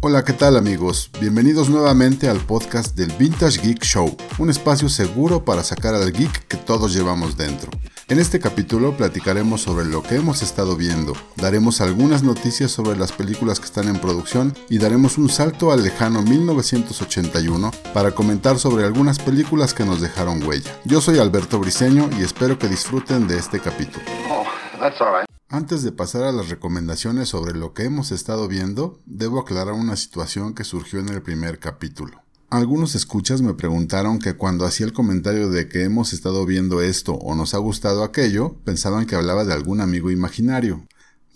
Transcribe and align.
Hola, 0.00 0.24
¿qué 0.24 0.32
tal 0.32 0.56
amigos? 0.56 1.10
Bienvenidos 1.20 1.68
nuevamente 1.68 2.28
al 2.28 2.38
podcast 2.38 2.96
del 2.96 3.10
Vintage 3.18 3.60
Geek 3.60 3.82
Show, 3.82 4.16
un 4.38 4.48
espacio 4.48 4.88
seguro 4.88 5.44
para 5.44 5.64
sacar 5.64 5.92
al 5.96 6.12
geek 6.12 6.46
que 6.46 6.56
todos 6.56 6.94
llevamos 6.94 7.36
dentro. 7.36 7.72
En 8.06 8.20
este 8.20 8.38
capítulo 8.38 8.96
platicaremos 8.96 9.62
sobre 9.62 9.86
lo 9.86 10.04
que 10.04 10.14
hemos 10.14 10.40
estado 10.40 10.76
viendo, 10.76 11.14
daremos 11.34 11.80
algunas 11.80 12.22
noticias 12.22 12.70
sobre 12.70 12.96
las 12.96 13.10
películas 13.10 13.58
que 13.58 13.66
están 13.66 13.88
en 13.88 13.98
producción 13.98 14.54
y 14.70 14.78
daremos 14.78 15.18
un 15.18 15.28
salto 15.28 15.72
al 15.72 15.82
lejano 15.82 16.22
1981 16.22 17.72
para 17.92 18.12
comentar 18.12 18.56
sobre 18.60 18.84
algunas 18.84 19.18
películas 19.18 19.74
que 19.74 19.84
nos 19.84 20.00
dejaron 20.00 20.44
huella. 20.44 20.70
Yo 20.84 21.00
soy 21.00 21.18
Alberto 21.18 21.58
Briseño 21.58 22.08
y 22.16 22.22
espero 22.22 22.56
que 22.56 22.68
disfruten 22.68 23.26
de 23.26 23.36
este 23.36 23.58
capítulo. 23.58 24.04
Oh, 24.30 24.44
antes 25.48 25.82
de 25.82 25.92
pasar 25.92 26.24
a 26.24 26.32
las 26.32 26.50
recomendaciones 26.50 27.30
sobre 27.30 27.56
lo 27.56 27.72
que 27.72 27.84
hemos 27.84 28.12
estado 28.12 28.48
viendo, 28.48 28.98
debo 29.06 29.40
aclarar 29.40 29.74
una 29.74 29.96
situación 29.96 30.54
que 30.54 30.64
surgió 30.64 31.00
en 31.00 31.08
el 31.08 31.22
primer 31.22 31.58
capítulo. 31.58 32.22
Algunos 32.50 32.94
escuchas 32.94 33.42
me 33.42 33.54
preguntaron 33.54 34.18
que 34.18 34.34
cuando 34.34 34.64
hacía 34.64 34.86
el 34.86 34.92
comentario 34.92 35.50
de 35.50 35.68
que 35.68 35.84
hemos 35.84 36.12
estado 36.12 36.46
viendo 36.46 36.80
esto 36.80 37.14
o 37.14 37.34
nos 37.34 37.54
ha 37.54 37.58
gustado 37.58 38.04
aquello, 38.04 38.56
pensaban 38.64 39.06
que 39.06 39.16
hablaba 39.16 39.44
de 39.44 39.52
algún 39.52 39.80
amigo 39.80 40.10
imaginario. 40.10 40.86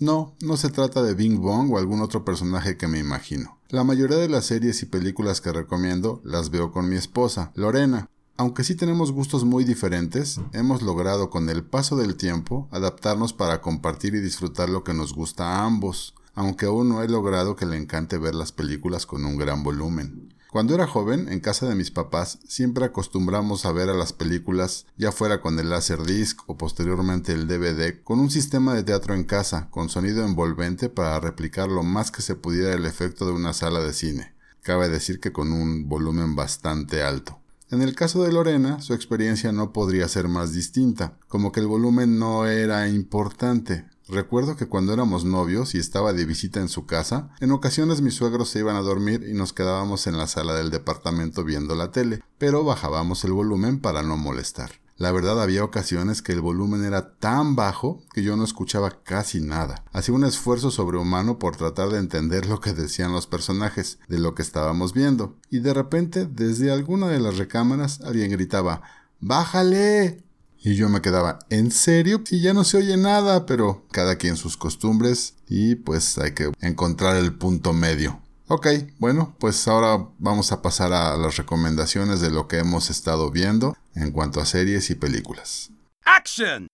No, 0.00 0.34
no 0.40 0.56
se 0.56 0.70
trata 0.70 1.02
de 1.02 1.14
Bing 1.14 1.38
Bong 1.38 1.70
o 1.70 1.78
algún 1.78 2.00
otro 2.00 2.24
personaje 2.24 2.76
que 2.76 2.88
me 2.88 2.98
imagino. 2.98 3.58
La 3.68 3.84
mayoría 3.84 4.16
de 4.16 4.28
las 4.28 4.46
series 4.46 4.82
y 4.82 4.86
películas 4.86 5.40
que 5.40 5.52
recomiendo 5.52 6.20
las 6.24 6.50
veo 6.50 6.72
con 6.72 6.88
mi 6.88 6.96
esposa, 6.96 7.52
Lorena, 7.54 8.08
aunque 8.36 8.64
sí 8.64 8.74
tenemos 8.74 9.12
gustos 9.12 9.44
muy 9.44 9.64
diferentes, 9.64 10.40
hemos 10.52 10.82
logrado 10.82 11.30
con 11.30 11.48
el 11.48 11.64
paso 11.64 11.96
del 11.96 12.16
tiempo 12.16 12.68
adaptarnos 12.70 13.32
para 13.32 13.60
compartir 13.60 14.14
y 14.14 14.20
disfrutar 14.20 14.68
lo 14.68 14.84
que 14.84 14.94
nos 14.94 15.14
gusta 15.14 15.44
a 15.44 15.64
ambos, 15.64 16.14
aunque 16.34 16.66
aún 16.66 16.88
no 16.88 17.02
he 17.02 17.08
logrado 17.08 17.56
que 17.56 17.66
le 17.66 17.76
encante 17.76 18.18
ver 18.18 18.34
las 18.34 18.52
películas 18.52 19.06
con 19.06 19.24
un 19.24 19.36
gran 19.36 19.62
volumen. 19.62 20.34
Cuando 20.52 20.74
era 20.74 20.86
joven, 20.86 21.30
en 21.30 21.40
casa 21.40 21.66
de 21.66 21.74
mis 21.74 21.90
papás, 21.90 22.38
siempre 22.46 22.84
acostumbramos 22.84 23.64
a 23.64 23.72
ver 23.72 23.88
a 23.88 23.94
las 23.94 24.12
películas, 24.12 24.84
ya 24.98 25.10
fuera 25.10 25.40
con 25.40 25.58
el 25.58 25.70
Laserdisc 25.70 26.40
o 26.46 26.58
posteriormente 26.58 27.32
el 27.32 27.46
DVD, 27.46 28.02
con 28.02 28.20
un 28.20 28.30
sistema 28.30 28.74
de 28.74 28.82
teatro 28.82 29.14
en 29.14 29.24
casa, 29.24 29.70
con 29.70 29.88
sonido 29.88 30.26
envolvente 30.26 30.90
para 30.90 31.18
replicar 31.20 31.70
lo 31.70 31.82
más 31.82 32.10
que 32.10 32.20
se 32.20 32.34
pudiera 32.34 32.74
el 32.74 32.84
efecto 32.84 33.24
de 33.24 33.32
una 33.32 33.54
sala 33.54 33.80
de 33.80 33.94
cine. 33.94 34.34
Cabe 34.60 34.90
decir 34.90 35.20
que 35.20 35.32
con 35.32 35.52
un 35.52 35.88
volumen 35.88 36.36
bastante 36.36 37.02
alto. 37.02 37.41
En 37.72 37.80
el 37.80 37.94
caso 37.94 38.22
de 38.22 38.30
Lorena, 38.30 38.82
su 38.82 38.92
experiencia 38.92 39.50
no 39.50 39.72
podría 39.72 40.06
ser 40.06 40.28
más 40.28 40.52
distinta, 40.52 41.14
como 41.26 41.52
que 41.52 41.60
el 41.60 41.66
volumen 41.66 42.18
no 42.18 42.44
era 42.44 42.86
importante. 42.86 43.86
Recuerdo 44.08 44.56
que 44.56 44.66
cuando 44.66 44.92
éramos 44.92 45.24
novios 45.24 45.74
y 45.74 45.78
estaba 45.78 46.12
de 46.12 46.26
visita 46.26 46.60
en 46.60 46.68
su 46.68 46.84
casa, 46.84 47.30
en 47.40 47.50
ocasiones 47.50 48.02
mis 48.02 48.12
suegros 48.12 48.50
se 48.50 48.58
iban 48.58 48.76
a 48.76 48.82
dormir 48.82 49.24
y 49.26 49.32
nos 49.32 49.54
quedábamos 49.54 50.06
en 50.06 50.18
la 50.18 50.26
sala 50.26 50.52
del 50.54 50.68
departamento 50.68 51.44
viendo 51.44 51.74
la 51.74 51.90
tele, 51.90 52.22
pero 52.36 52.62
bajábamos 52.62 53.24
el 53.24 53.32
volumen 53.32 53.80
para 53.80 54.02
no 54.02 54.18
molestar. 54.18 54.81
La 55.02 55.10
verdad 55.10 55.42
había 55.42 55.64
ocasiones 55.64 56.22
que 56.22 56.30
el 56.30 56.40
volumen 56.40 56.84
era 56.84 57.14
tan 57.14 57.56
bajo 57.56 58.04
que 58.14 58.22
yo 58.22 58.36
no 58.36 58.44
escuchaba 58.44 59.02
casi 59.02 59.40
nada. 59.40 59.82
Hacía 59.90 60.14
un 60.14 60.22
esfuerzo 60.22 60.70
sobrehumano 60.70 61.40
por 61.40 61.56
tratar 61.56 61.88
de 61.88 61.98
entender 61.98 62.46
lo 62.46 62.60
que 62.60 62.72
decían 62.72 63.10
los 63.10 63.26
personajes 63.26 63.98
de 64.06 64.20
lo 64.20 64.36
que 64.36 64.42
estábamos 64.42 64.92
viendo. 64.92 65.36
Y 65.50 65.58
de 65.58 65.74
repente, 65.74 66.26
desde 66.26 66.70
alguna 66.70 67.08
de 67.08 67.18
las 67.18 67.36
recámaras, 67.36 68.00
alguien 68.02 68.30
gritaba 68.30 68.82
¡Bájale! 69.18 70.22
Y 70.60 70.76
yo 70.76 70.88
me 70.88 71.02
quedaba, 71.02 71.40
¿en 71.50 71.72
serio? 71.72 72.22
Si 72.24 72.40
ya 72.40 72.54
no 72.54 72.62
se 72.62 72.76
oye 72.76 72.96
nada, 72.96 73.44
pero 73.44 73.84
cada 73.90 74.14
quien 74.14 74.36
sus 74.36 74.56
costumbres 74.56 75.34
y 75.48 75.74
pues 75.74 76.16
hay 76.18 76.30
que 76.30 76.52
encontrar 76.60 77.16
el 77.16 77.34
punto 77.34 77.72
medio. 77.72 78.20
Ok, 78.48 78.66
bueno, 78.98 79.34
pues 79.38 79.66
ahora 79.68 80.08
vamos 80.18 80.52
a 80.52 80.62
pasar 80.62 80.92
a 80.92 81.16
las 81.16 81.36
recomendaciones 81.36 82.20
de 82.20 82.30
lo 82.30 82.48
que 82.48 82.58
hemos 82.58 82.90
estado 82.90 83.30
viendo 83.30 83.76
en 83.94 84.10
cuanto 84.10 84.40
a 84.40 84.46
series 84.46 84.90
y 84.90 84.94
películas. 84.94 85.70
¡Action! 86.04 86.66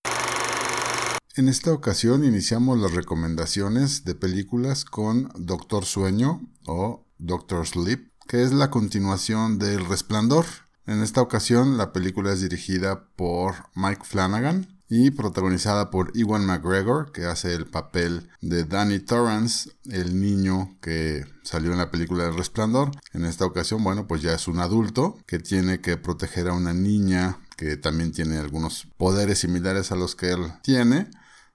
En 1.37 1.49
esta 1.49 1.73
ocasión 1.73 2.25
iniciamos 2.25 2.79
las 2.79 2.95
recomendaciones 2.95 4.05
de 4.05 4.15
películas 4.15 4.85
con 4.85 5.31
Doctor 5.37 5.85
Sueño 5.85 6.41
o 6.67 7.05
Doctor 7.19 7.67
Sleep, 7.67 8.11
que 8.27 8.43
es 8.43 8.53
la 8.53 8.71
continuación 8.71 9.59
del 9.59 9.85
Resplandor. 9.87 10.47
En 10.87 11.03
esta 11.03 11.21
ocasión 11.21 11.77
la 11.77 11.93
película 11.93 12.33
es 12.33 12.41
dirigida 12.41 13.05
por 13.15 13.55
Mike 13.75 14.03
Flanagan 14.05 14.78
y 14.89 15.11
protagonizada 15.11 15.91
por 15.91 16.13
Ewan 16.17 16.47
McGregor, 16.47 17.13
que 17.13 17.27
hace 17.27 17.55
el 17.55 17.67
papel 17.67 18.31
de 18.41 18.65
Danny 18.65 19.01
Torrance, 19.01 19.71
el 19.91 20.19
niño 20.21 20.79
que 20.81 21.25
salió 21.43 21.73
en 21.73 21.79
la 21.79 21.91
película 21.91 22.27
El 22.27 22.37
Resplandor. 22.37 22.91
En 23.13 23.25
esta 23.25 23.45
ocasión, 23.45 23.85
bueno, 23.85 24.07
pues 24.07 24.23
ya 24.23 24.33
es 24.33 24.49
un 24.49 24.61
adulto 24.61 25.19
que 25.27 25.39
tiene 25.39 25.81
que 25.81 25.97
proteger 25.97 26.49
a 26.49 26.55
una 26.55 26.73
niña 26.73 27.39
que 27.57 27.77
también 27.77 28.13
tiene 28.13 28.39
algunos 28.39 28.87
poderes 28.97 29.41
similares 29.41 29.93
a 29.93 29.97
los 29.97 30.15
que 30.15 30.31
él 30.31 30.53
tiene, 30.63 31.11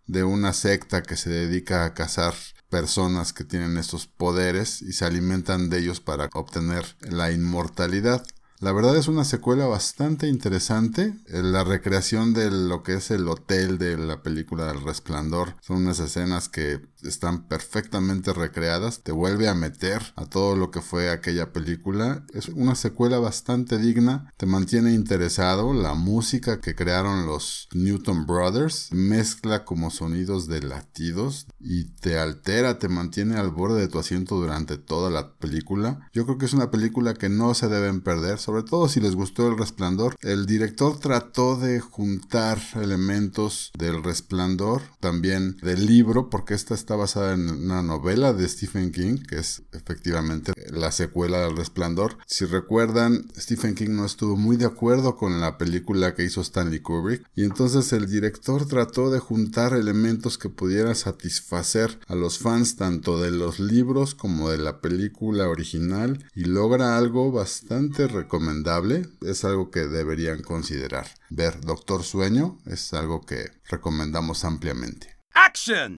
de 0.06 0.24
una 0.24 0.52
secta 0.52 1.02
que 1.02 1.16
se 1.16 1.30
dedica 1.30 1.86
a 1.86 1.94
cazar 1.94 2.34
personas 2.70 3.34
que 3.34 3.44
tienen 3.44 3.78
estos 3.78 4.08
poderes 4.08 4.82
y 4.82 4.94
se 4.94 5.06
alimentan 5.06 5.70
de 5.70 5.80
ellos 5.80 6.02
para 6.02 6.30
obtener 6.34 6.84
la 7.02 7.32
inmortalidad. 7.32 8.26
La 8.64 8.72
verdad 8.72 8.96
es 8.96 9.10
una 9.10 9.26
secuela 9.26 9.66
bastante 9.66 10.30
interesante. 10.30 11.16
La 11.28 11.66
recreación 11.66 12.34
de 12.34 12.50
lo 12.50 12.82
que 12.82 12.94
es 12.94 13.12
el 13.12 13.28
hotel 13.28 13.78
de 13.78 13.98
la 13.98 14.24
película 14.24 14.68
del 14.68 14.82
resplandor 14.82 15.58
son 15.60 15.80
unas 15.80 16.00
escenas 16.00 16.48
que 16.48 16.80
están 17.04 17.48
perfectamente 17.48 18.34
recreadas. 18.34 19.02
Te 19.02 19.12
vuelve 19.12 19.48
a 19.48 19.56
meter 19.56 20.14
a 20.16 20.26
todo 20.26 20.56
lo 20.56 20.72
que 20.72 20.82
fue 20.82 21.10
aquella 21.10 21.52
película. 21.54 22.26
Es 22.34 22.50
una 22.50 22.76
secuela 22.76 23.20
bastante 23.20 23.78
digna. 23.78 24.32
Te 24.38 24.46
mantiene 24.46 24.94
interesado. 24.94 25.74
La 25.74 25.94
música 25.94 26.60
que 26.60 26.76
crearon 26.76 27.26
los 27.26 27.68
Newton 27.74 28.26
Brothers 28.26 28.90
mezcla 28.92 29.66
como 29.66 29.90
sonidos 29.90 30.48
de 30.48 30.62
latidos 30.62 31.48
y 31.60 31.86
te 31.86 32.20
altera, 32.20 32.80
te 32.80 32.90
mantiene 32.90 33.36
al 33.36 33.52
borde 33.52 33.82
de 33.82 33.88
tu 33.88 34.00
asiento 34.00 34.36
durante 34.36 34.78
toda 34.78 35.10
la 35.10 35.34
película. 35.36 36.10
Yo 36.14 36.26
creo 36.26 36.38
que 36.38 36.46
es 36.46 36.54
una 36.54 36.72
película 36.72 37.14
que 37.14 37.30
no 37.30 37.54
se 37.54 37.68
deben 37.68 38.02
perder 38.02 38.40
sobre 38.40 38.64
todo 38.64 38.88
si 38.88 39.00
les 39.00 39.16
gustó 39.16 39.48
el 39.48 39.58
resplandor. 39.58 40.16
El 40.22 40.46
director 40.46 41.00
trató 41.00 41.56
de 41.58 41.80
juntar 41.80 42.60
elementos 42.76 43.72
del 43.78 44.04
resplandor, 44.04 44.82
también 45.00 45.58
del 45.58 45.86
libro, 45.86 46.30
porque 46.30 46.54
esta 46.54 46.74
está 46.74 46.93
basada 46.96 47.34
en 47.34 47.50
una 47.50 47.82
novela 47.82 48.34
de 48.34 48.48
Stephen 48.48 48.92
King, 48.92 49.18
que 49.28 49.38
es 49.40 49.64
efectivamente 49.72 50.54
la 50.72 50.92
secuela 50.92 51.40
del 51.40 51.58
resplandor. 51.58 52.18
Si 52.26 52.46
recuerdan, 52.46 53.28
Stephen 53.38 53.76
King 53.76 53.92
no 53.92 54.06
estuvo 54.06 54.36
muy 54.36 54.58
de 54.58 54.66
acuerdo 54.66 55.16
con 55.16 55.40
la 55.40 55.58
película 55.58 56.16
que 56.16 56.24
hizo 56.24 56.42
Stanley 56.42 56.80
Kubrick, 56.80 57.26
y 57.36 57.44
entonces 57.44 57.92
el 57.94 58.10
director 58.10 58.68
trató 58.68 59.12
de 59.12 59.20
juntar 59.20 59.74
elementos 59.74 60.38
que 60.38 60.50
pudieran 60.50 60.96
satisfacer 60.96 62.00
a 62.08 62.16
los 62.16 62.40
fans 62.40 62.76
tanto 62.76 63.20
de 63.20 63.32
los 63.32 63.60
libros 63.60 64.16
como 64.16 64.50
de 64.50 64.58
la 64.58 64.82
película 64.82 65.48
original, 65.48 66.26
y 66.36 66.46
logra 66.46 66.98
algo 66.98 67.32
bastante 67.32 68.08
recomendable 68.08 69.08
es 69.22 69.44
algo 69.44 69.72
que 69.72 69.82
deberían 69.82 70.42
considerar. 70.42 71.08
Ver 71.30 71.62
Doctor 71.62 72.04
Sueño 72.04 72.60
es 72.66 72.94
algo 72.94 73.22
que 73.22 73.52
recomendamos 73.70 74.46
ampliamente. 74.46 75.18
¡Action! 75.34 75.98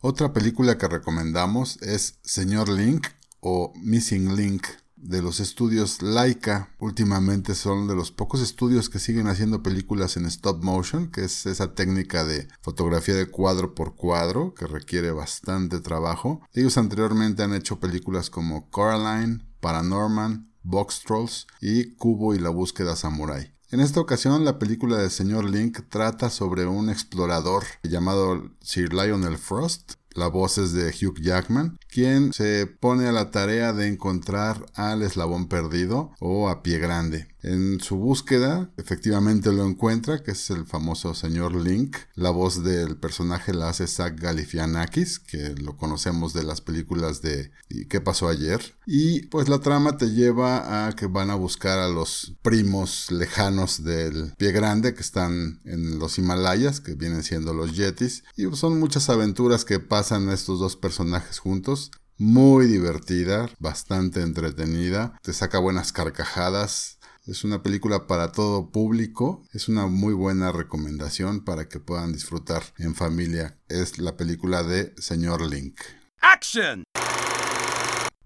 Otra 0.00 0.32
película 0.32 0.76
que 0.76 0.88
recomendamos 0.88 1.80
es 1.80 2.18
Señor 2.22 2.68
Link 2.68 3.06
o 3.40 3.72
Missing 3.76 4.36
Link 4.36 4.66
de 4.96 5.22
los 5.22 5.40
estudios 5.40 6.02
Laika. 6.02 6.74
Últimamente 6.78 7.54
son 7.54 7.88
de 7.88 7.94
los 7.94 8.12
pocos 8.12 8.42
estudios 8.42 8.90
que 8.90 8.98
siguen 8.98 9.26
haciendo 9.26 9.62
películas 9.62 10.18
en 10.18 10.26
stop 10.26 10.62
motion, 10.62 11.10
que 11.10 11.24
es 11.24 11.46
esa 11.46 11.74
técnica 11.74 12.24
de 12.24 12.46
fotografía 12.60 13.14
de 13.14 13.30
cuadro 13.30 13.74
por 13.74 13.96
cuadro 13.96 14.52
que 14.54 14.66
requiere 14.66 15.12
bastante 15.12 15.80
trabajo. 15.80 16.42
Ellos 16.52 16.76
anteriormente 16.76 17.42
han 17.42 17.54
hecho 17.54 17.80
películas 17.80 18.28
como 18.28 18.68
Coraline, 18.70 19.46
Paranorman, 19.60 20.52
Box 20.62 21.02
Trolls 21.06 21.46
y 21.60 21.94
Cubo 21.94 22.34
y 22.34 22.38
la 22.38 22.50
búsqueda 22.50 22.96
samurai. 22.96 23.55
En 23.76 23.82
esta 23.82 24.00
ocasión, 24.00 24.42
la 24.46 24.58
película 24.58 24.96
de 24.96 25.10
Señor 25.10 25.44
Link 25.44 25.80
trata 25.90 26.30
sobre 26.30 26.64
un 26.64 26.88
explorador 26.88 27.62
llamado 27.82 28.50
Sir 28.62 28.94
Lionel 28.94 29.36
Frost. 29.36 29.96
La 30.14 30.28
voz 30.28 30.56
es 30.56 30.72
de 30.72 30.88
Hugh 30.88 31.20
Jackman, 31.20 31.78
quien 31.90 32.32
se 32.32 32.66
pone 32.66 33.06
a 33.06 33.12
la 33.12 33.30
tarea 33.30 33.74
de 33.74 33.88
encontrar 33.88 34.64
al 34.76 35.02
eslabón 35.02 35.48
perdido 35.48 36.12
o 36.20 36.48
a 36.48 36.62
pie 36.62 36.78
grande. 36.78 37.28
En 37.42 37.78
su 37.80 37.96
búsqueda, 37.96 38.70
efectivamente 38.78 39.52
lo 39.52 39.66
encuentra, 39.66 40.22
que 40.22 40.30
es 40.30 40.48
el 40.48 40.64
famoso 40.64 41.12
señor 41.12 41.54
Link. 41.54 41.98
La 42.14 42.30
voz 42.30 42.64
del 42.64 42.96
personaje 42.96 43.52
la 43.52 43.68
hace 43.68 43.86
Zach 43.86 44.18
Galifianakis, 44.18 45.18
que 45.18 45.50
lo 45.50 45.76
conocemos 45.76 46.32
de 46.32 46.44
las 46.44 46.62
películas 46.62 47.20
de 47.20 47.50
¿Qué 47.90 48.00
pasó 48.00 48.28
ayer? 48.30 48.75
Y 48.86 49.26
pues 49.26 49.48
la 49.48 49.58
trama 49.58 49.96
te 49.96 50.12
lleva 50.12 50.86
a 50.86 50.92
que 50.92 51.06
van 51.06 51.30
a 51.30 51.34
buscar 51.34 51.80
a 51.80 51.88
los 51.88 52.36
primos 52.40 53.10
lejanos 53.10 53.82
del 53.82 54.32
pie 54.38 54.52
grande 54.52 54.94
que 54.94 55.00
están 55.00 55.60
en 55.64 55.98
los 55.98 56.18
Himalayas, 56.18 56.80
que 56.80 56.94
vienen 56.94 57.24
siendo 57.24 57.52
los 57.52 57.76
Yetis. 57.76 58.22
Y 58.36 58.44
son 58.54 58.78
muchas 58.78 59.10
aventuras 59.10 59.64
que 59.64 59.80
pasan 59.80 60.30
estos 60.30 60.60
dos 60.60 60.76
personajes 60.76 61.40
juntos 61.40 61.90
muy 62.18 62.66
divertida, 62.66 63.50
bastante 63.58 64.22
entretenida, 64.22 65.18
te 65.22 65.32
saca 65.32 65.58
buenas 65.58 65.92
carcajadas. 65.92 66.98
Es 67.26 67.44
una 67.44 67.62
película 67.62 68.06
para 68.06 68.30
todo 68.30 68.70
público, 68.70 69.42
es 69.52 69.68
una 69.68 69.86
muy 69.86 70.14
buena 70.14 70.52
recomendación 70.52 71.44
para 71.44 71.68
que 71.68 71.80
puedan 71.80 72.12
disfrutar 72.12 72.62
en 72.78 72.94
familia. 72.94 73.58
Es 73.68 73.98
la 73.98 74.16
película 74.16 74.62
de 74.62 74.94
Señor 74.96 75.44
Link. 75.44 75.76
¡Action! 76.20 76.84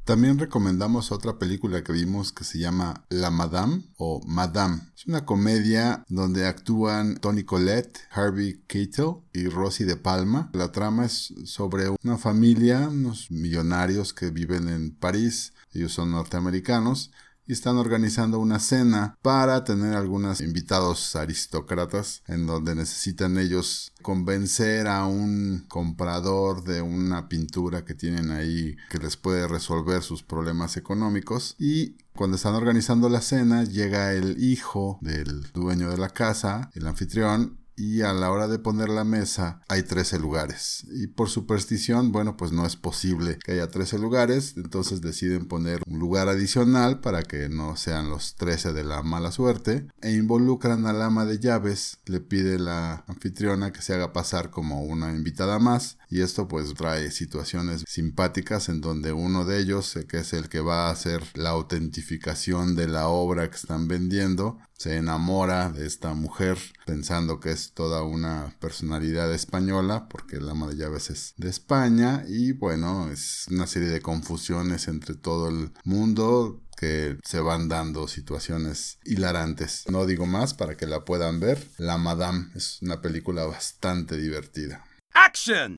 También 0.05 0.38
recomendamos 0.38 1.12
otra 1.12 1.38
película 1.38 1.85
que 1.85 1.93
vimos 1.93 2.32
que 2.32 2.44
se 2.44 2.58
llama 2.58 3.05
La 3.11 3.31
Madame 3.31 3.85
o 3.97 4.20
Madame. 4.26 4.81
Es 4.97 5.06
una 5.06 5.25
comedia 5.25 6.05
donde 6.08 6.47
actúan 6.47 7.17
Tony 7.17 7.44
Collette, 7.44 8.00
Harvey 8.11 8.62
Keitel 8.67 9.17
y 9.32 9.49
Rosie 9.49 9.87
de 9.87 9.97
Palma. 9.97 10.50
La 10.52 10.73
trama 10.73 11.06
es 11.06 11.32
sobre 11.44 11.91
una 12.02 12.19
familia, 12.19 12.88
unos 12.88 13.31
millonarios 13.31 14.12
que 14.12 14.31
viven 14.31 14.69
en 14.69 14.91
París. 14.91 15.52
Ellos 15.73 15.93
son 15.93 16.11
norteamericanos 16.11 17.12
y 17.50 17.52
están 17.52 17.79
organizando 17.79 18.38
una 18.38 18.61
cena 18.61 19.19
para 19.23 19.64
tener 19.64 19.97
algunos 19.97 20.41
invitados 20.41 21.17
aristócratas 21.17 22.23
en 22.29 22.47
donde 22.47 22.76
necesitan 22.76 23.38
ellos 23.38 23.93
convencer 24.02 24.87
a 24.87 25.05
un 25.06 25.64
comprador 25.67 26.62
de 26.62 26.81
una 26.81 27.29
pintura 27.29 27.85
que 27.85 27.97
tienen 27.97 28.31
ahí 28.31 28.76
que 28.88 28.99
les 28.99 29.17
puede 29.17 29.49
resolver 29.49 30.02
sus 30.02 30.23
problemas 30.23 30.76
económicos. 30.76 31.56
Y 31.58 31.97
cuando 32.14 32.37
están 32.37 32.55
organizando 32.55 33.08
la 33.08 33.20
cena 33.20 33.64
llega 33.64 34.12
el 34.12 34.41
hijo 34.41 35.00
del 35.00 35.50
dueño 35.52 35.91
de 35.91 35.99
la 35.99 36.11
casa, 36.11 36.70
el 36.75 36.87
anfitrión, 36.87 37.60
y 37.81 38.03
a 38.03 38.12
la 38.12 38.31
hora 38.31 38.47
de 38.47 38.59
poner 38.59 38.91
la 38.91 39.05
mesa 39.05 39.62
hay 39.67 39.82
13 39.82 40.19
lugares. 40.19 40.85
Y 40.93 41.06
por 41.06 41.31
superstición, 41.31 42.12
bueno, 42.12 42.37
pues 42.37 42.53
no 42.53 42.67
es 42.67 42.77
posible 42.77 43.38
que 43.43 43.53
haya 43.53 43.71
13 43.71 43.99
lugares, 43.99 44.55
entonces 44.59 45.00
deciden 45.00 45.47
poner 45.47 45.81
un 45.87 45.99
lugar 45.99 46.29
adicional 46.29 47.00
para 47.00 47.23
que 47.23 47.49
no 47.49 47.77
sean 47.77 48.11
los 48.11 48.37
13 48.37 48.75
de 48.75 48.85
la 48.85 49.03
mala 49.03 49.32
suerte 49.32 49.88
e 50.03 50.12
involucran 50.12 50.87
al 50.87 51.00
ama 51.00 51.25
de 51.25 51.38
llaves, 51.38 52.00
le 52.05 52.21
pide 52.21 52.59
la 52.59 53.03
anfitriona 53.09 53.73
que 53.73 53.81
se 53.81 53.94
haga 53.94 54.12
pasar 54.12 54.50
como 54.50 54.83
una 54.83 55.15
invitada 55.15 55.59
más 55.59 55.97
y 56.11 56.23
esto 56.23 56.49
pues 56.49 56.75
trae 56.75 57.11
situaciones 57.11 57.85
simpáticas 57.87 58.69
en 58.69 58.81
donde 58.81 59.12
uno 59.12 59.45
de 59.45 59.61
ellos, 59.61 59.97
que 60.09 60.19
es 60.19 60.33
el 60.33 60.49
que 60.49 60.61
va 60.61 60.89
a 60.89 60.91
hacer 60.91 61.23
la 61.35 61.51
autentificación 61.51 62.75
de 62.75 62.89
la 62.89 63.09
obra 63.09 63.49
que 63.49 63.57
están 63.57 63.87
vendiendo, 63.87 64.59
se 64.77 64.97
enamora 64.97 65.71
de 65.71 65.87
esta 65.87 66.15
mujer 66.15 66.59
pensando 66.85 67.39
que 67.39 67.53
es 67.53 67.73
toda 67.73 68.03
una 68.03 68.57
personalidad 68.61 69.33
española 69.33 70.09
porque 70.09 70.41
la 70.41 70.53
ama 70.53 70.69
de 70.69 70.77
llaves 70.77 71.11
es 71.11 71.35
de 71.37 71.51
España 71.51 72.25
y 72.27 72.53
bueno 72.53 73.11
es 73.11 73.47
una 73.51 73.67
serie 73.67 73.89
de 73.89 74.01
confusiones 74.01 74.89
entre 74.89 75.15
todo 75.15 75.49
el 75.49 75.73
mundo 75.85 76.62
que 76.81 77.19
se 77.23 77.41
van 77.41 77.69
dando 77.69 78.09
situaciones 78.09 78.99
hilarantes. 79.05 79.85
No 79.91 80.07
digo 80.07 80.25
más 80.25 80.55
para 80.55 80.79
que 80.79 80.87
la 80.87 81.05
puedan 81.05 81.39
ver. 81.39 81.62
La 81.77 81.99
Madame 81.99 82.49
es 82.55 82.79
una 82.81 83.03
película 83.03 83.45
bastante 83.45 84.17
divertida. 84.17 84.83
¡Action! 85.23 85.77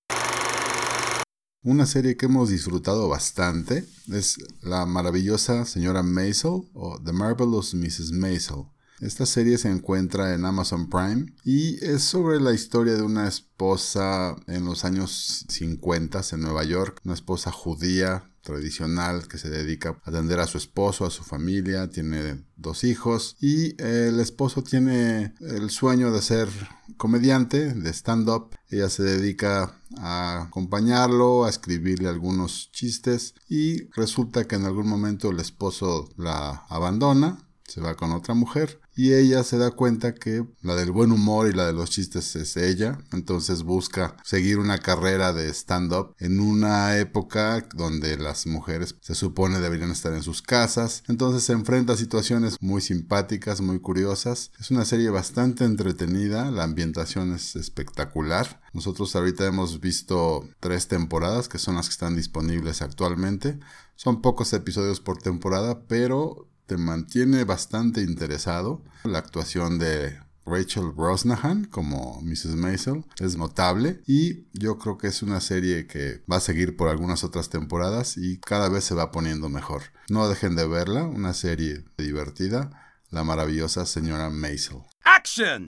Una 1.64 1.86
serie 1.86 2.16
que 2.16 2.26
hemos 2.26 2.50
disfrutado 2.50 3.08
bastante 3.08 3.84
es 4.12 4.36
la 4.60 4.86
maravillosa 4.86 5.64
señora 5.64 6.04
Maisel 6.04 6.68
o 6.74 7.00
The 7.04 7.12
Marvelous 7.12 7.74
Mrs. 7.74 8.12
Maisel. 8.12 8.66
Esta 9.00 9.26
serie 9.26 9.58
se 9.58 9.68
encuentra 9.68 10.34
en 10.34 10.44
Amazon 10.44 10.88
Prime 10.88 11.26
y 11.44 11.84
es 11.84 12.04
sobre 12.04 12.40
la 12.40 12.52
historia 12.52 12.94
de 12.94 13.02
una 13.02 13.26
esposa 13.26 14.36
en 14.46 14.64
los 14.64 14.84
años 14.84 15.44
50 15.48 16.20
en 16.30 16.40
Nueva 16.40 16.62
York, 16.62 17.00
una 17.04 17.14
esposa 17.14 17.50
judía 17.50 18.30
tradicional 18.42 19.28
que 19.28 19.38
se 19.38 19.50
dedica 19.50 20.00
a 20.04 20.10
atender 20.10 20.38
a 20.40 20.46
su 20.46 20.58
esposo, 20.58 21.04
a 21.04 21.10
su 21.10 21.24
familia, 21.24 21.90
tiene 21.90 22.44
dos 22.56 22.84
hijos 22.84 23.36
y 23.40 23.80
el 23.82 24.20
esposo 24.20 24.62
tiene 24.62 25.34
el 25.40 25.70
sueño 25.70 26.12
de 26.12 26.22
ser 26.22 26.48
comediante, 26.96 27.74
de 27.74 27.90
stand-up. 27.90 28.54
Ella 28.72 28.88
se 28.88 29.02
dedica 29.02 29.78
a 29.98 30.44
acompañarlo, 30.44 31.44
a 31.44 31.50
escribirle 31.50 32.08
algunos 32.08 32.72
chistes 32.72 33.34
y 33.48 33.84
resulta 33.90 34.48
que 34.48 34.56
en 34.56 34.64
algún 34.64 34.88
momento 34.88 35.30
el 35.30 35.40
esposo 35.40 36.08
la 36.16 36.64
abandona, 36.68 37.38
se 37.64 37.82
va 37.82 37.94
con 37.94 38.12
otra 38.12 38.34
mujer 38.34 38.81
y 38.94 39.14
ella 39.14 39.42
se 39.42 39.58
da 39.58 39.70
cuenta 39.70 40.14
que 40.14 40.44
la 40.60 40.74
del 40.74 40.92
buen 40.92 41.12
humor 41.12 41.48
y 41.48 41.52
la 41.52 41.66
de 41.66 41.72
los 41.72 41.90
chistes 41.90 42.36
es 42.36 42.56
ella, 42.56 42.98
entonces 43.12 43.62
busca 43.62 44.16
seguir 44.22 44.58
una 44.58 44.78
carrera 44.78 45.32
de 45.32 45.48
stand-up 45.48 46.14
en 46.18 46.40
una 46.40 46.98
época 46.98 47.66
donde 47.74 48.16
las 48.18 48.46
mujeres 48.46 48.96
se 49.00 49.14
supone 49.14 49.60
deberían 49.60 49.90
estar 49.90 50.12
en 50.12 50.22
sus 50.22 50.42
casas, 50.42 51.02
entonces 51.08 51.42
se 51.42 51.52
enfrenta 51.52 51.94
a 51.94 51.96
situaciones 51.96 52.56
muy 52.60 52.80
simpáticas, 52.80 53.60
muy 53.60 53.80
curiosas, 53.80 54.50
es 54.60 54.70
una 54.70 54.84
serie 54.84 55.10
bastante 55.10 55.64
entretenida, 55.64 56.50
la 56.50 56.64
ambientación 56.64 57.32
es 57.34 57.56
espectacular, 57.56 58.60
nosotros 58.72 59.14
ahorita 59.16 59.46
hemos 59.46 59.80
visto 59.80 60.48
tres 60.60 60.88
temporadas 60.88 61.48
que 61.48 61.58
son 61.58 61.76
las 61.76 61.88
que 61.88 61.92
están 61.92 62.16
disponibles 62.16 62.82
actualmente, 62.82 63.58
son 63.96 64.20
pocos 64.20 64.52
episodios 64.52 65.00
por 65.00 65.18
temporada, 65.18 65.82
pero 65.86 66.48
te 66.72 66.78
mantiene 66.78 67.44
bastante 67.44 68.00
interesado. 68.00 68.82
La 69.04 69.18
actuación 69.18 69.78
de 69.78 70.18
Rachel 70.46 70.90
Brosnahan 70.96 71.66
como 71.66 72.22
Mrs. 72.22 72.56
Maisel 72.56 73.04
es 73.18 73.36
notable 73.36 74.00
y 74.06 74.46
yo 74.54 74.78
creo 74.78 74.96
que 74.96 75.08
es 75.08 75.22
una 75.22 75.42
serie 75.42 75.86
que 75.86 76.22
va 76.30 76.36
a 76.36 76.40
seguir 76.40 76.74
por 76.74 76.88
algunas 76.88 77.24
otras 77.24 77.50
temporadas 77.50 78.16
y 78.16 78.40
cada 78.40 78.70
vez 78.70 78.84
se 78.84 78.94
va 78.94 79.10
poniendo 79.10 79.50
mejor. 79.50 79.82
No 80.08 80.30
dejen 80.30 80.56
de 80.56 80.66
verla, 80.66 81.04
una 81.04 81.34
serie 81.34 81.84
divertida, 81.98 82.70
la 83.10 83.22
maravillosa 83.22 83.84
señora 83.84 84.30
Maisel. 84.30 84.78
¡Action! 85.04 85.66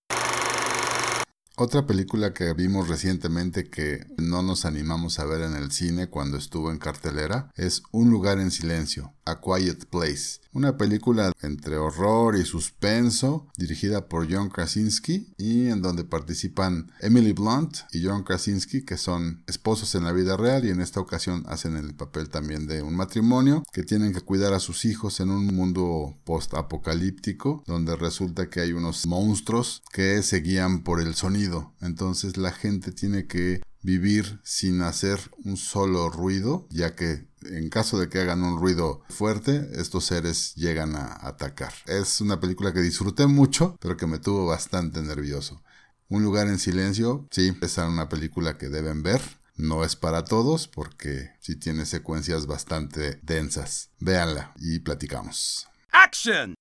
Otra 1.56 1.86
película 1.86 2.34
que 2.34 2.52
vimos 2.52 2.88
recientemente 2.88 3.70
que 3.70 4.08
no 4.16 4.42
nos 4.42 4.64
animamos 4.64 5.20
a 5.20 5.24
ver 5.24 5.42
en 5.42 5.54
el 5.54 5.70
cine 5.70 6.08
cuando 6.08 6.36
estuvo 6.36 6.72
en 6.72 6.78
cartelera 6.78 7.52
es 7.54 7.84
Un 7.92 8.10
lugar 8.10 8.40
en 8.40 8.50
silencio, 8.50 9.12
A 9.24 9.40
Quiet 9.40 9.84
Place, 9.84 10.40
una 10.52 10.76
película 10.76 11.30
entre 11.42 11.76
horror 11.76 12.34
y 12.34 12.44
suspenso 12.44 13.46
dirigida 13.56 14.08
por 14.08 14.28
John 14.28 14.48
Krasinski 14.48 15.32
y 15.38 15.68
en 15.68 15.80
donde 15.80 16.02
participan 16.02 16.90
Emily 16.98 17.32
Blunt 17.32 17.78
y 17.92 18.04
John 18.04 18.24
Krasinski 18.24 18.84
que 18.84 18.96
son 18.96 19.44
esposos 19.46 19.94
en 19.94 20.02
la 20.02 20.12
vida 20.12 20.37
real 20.37 20.64
y 20.64 20.70
en 20.70 20.80
esta 20.80 20.99
ocasión 20.99 21.44
hacen 21.46 21.76
el 21.76 21.94
papel 21.94 22.30
también 22.30 22.66
de 22.66 22.82
un 22.82 22.96
matrimonio 22.96 23.62
que 23.73 23.84
tienen 23.84 24.12
que 24.12 24.23
cuidar 24.23 24.54
a 24.54 24.61
sus 24.61 24.84
hijos 24.87 25.20
en 25.20 25.30
un 25.30 25.46
mundo 25.54 26.16
post-apocalíptico 26.25 27.62
donde 27.64 27.94
resulta 27.94 28.50
que 28.50 28.58
hay 28.58 28.73
unos 28.73 29.06
monstruos 29.06 29.84
que 29.92 30.20
se 30.25 30.40
guían 30.40 30.82
por 30.82 31.00
el 31.00 31.14
sonido 31.14 31.43
entonces 31.80 32.36
la 32.36 32.52
gente 32.52 32.92
tiene 32.92 33.26
que 33.26 33.60
vivir 33.82 34.40
sin 34.44 34.82
hacer 34.82 35.20
un 35.44 35.56
solo 35.56 36.08
ruido, 36.08 36.66
ya 36.70 36.94
que 36.94 37.28
en 37.42 37.68
caso 37.68 37.98
de 37.98 38.08
que 38.08 38.20
hagan 38.20 38.42
un 38.42 38.58
ruido 38.58 39.02
fuerte, 39.10 39.68
estos 39.74 40.06
seres 40.06 40.54
llegan 40.54 40.96
a 40.96 41.18
atacar. 41.26 41.72
Es 41.86 42.20
una 42.20 42.40
película 42.40 42.72
que 42.72 42.80
disfruté 42.80 43.26
mucho, 43.26 43.76
pero 43.80 43.96
que 43.96 44.06
me 44.06 44.18
tuvo 44.18 44.46
bastante 44.46 45.02
nervioso. 45.02 45.62
Un 46.08 46.22
lugar 46.22 46.48
en 46.48 46.58
silencio, 46.58 47.26
sí, 47.30 47.56
es 47.60 47.78
una 47.78 48.08
película 48.08 48.56
que 48.56 48.68
deben 48.68 49.02
ver. 49.02 49.20
No 49.56 49.84
es 49.84 49.94
para 49.94 50.24
todos 50.24 50.66
porque 50.66 51.30
sí 51.40 51.54
tiene 51.54 51.86
secuencias 51.86 52.46
bastante 52.46 53.20
densas. 53.22 53.90
Véanla 54.00 54.52
y 54.56 54.80
platicamos. 54.80 55.68
¡Action! 55.92 56.54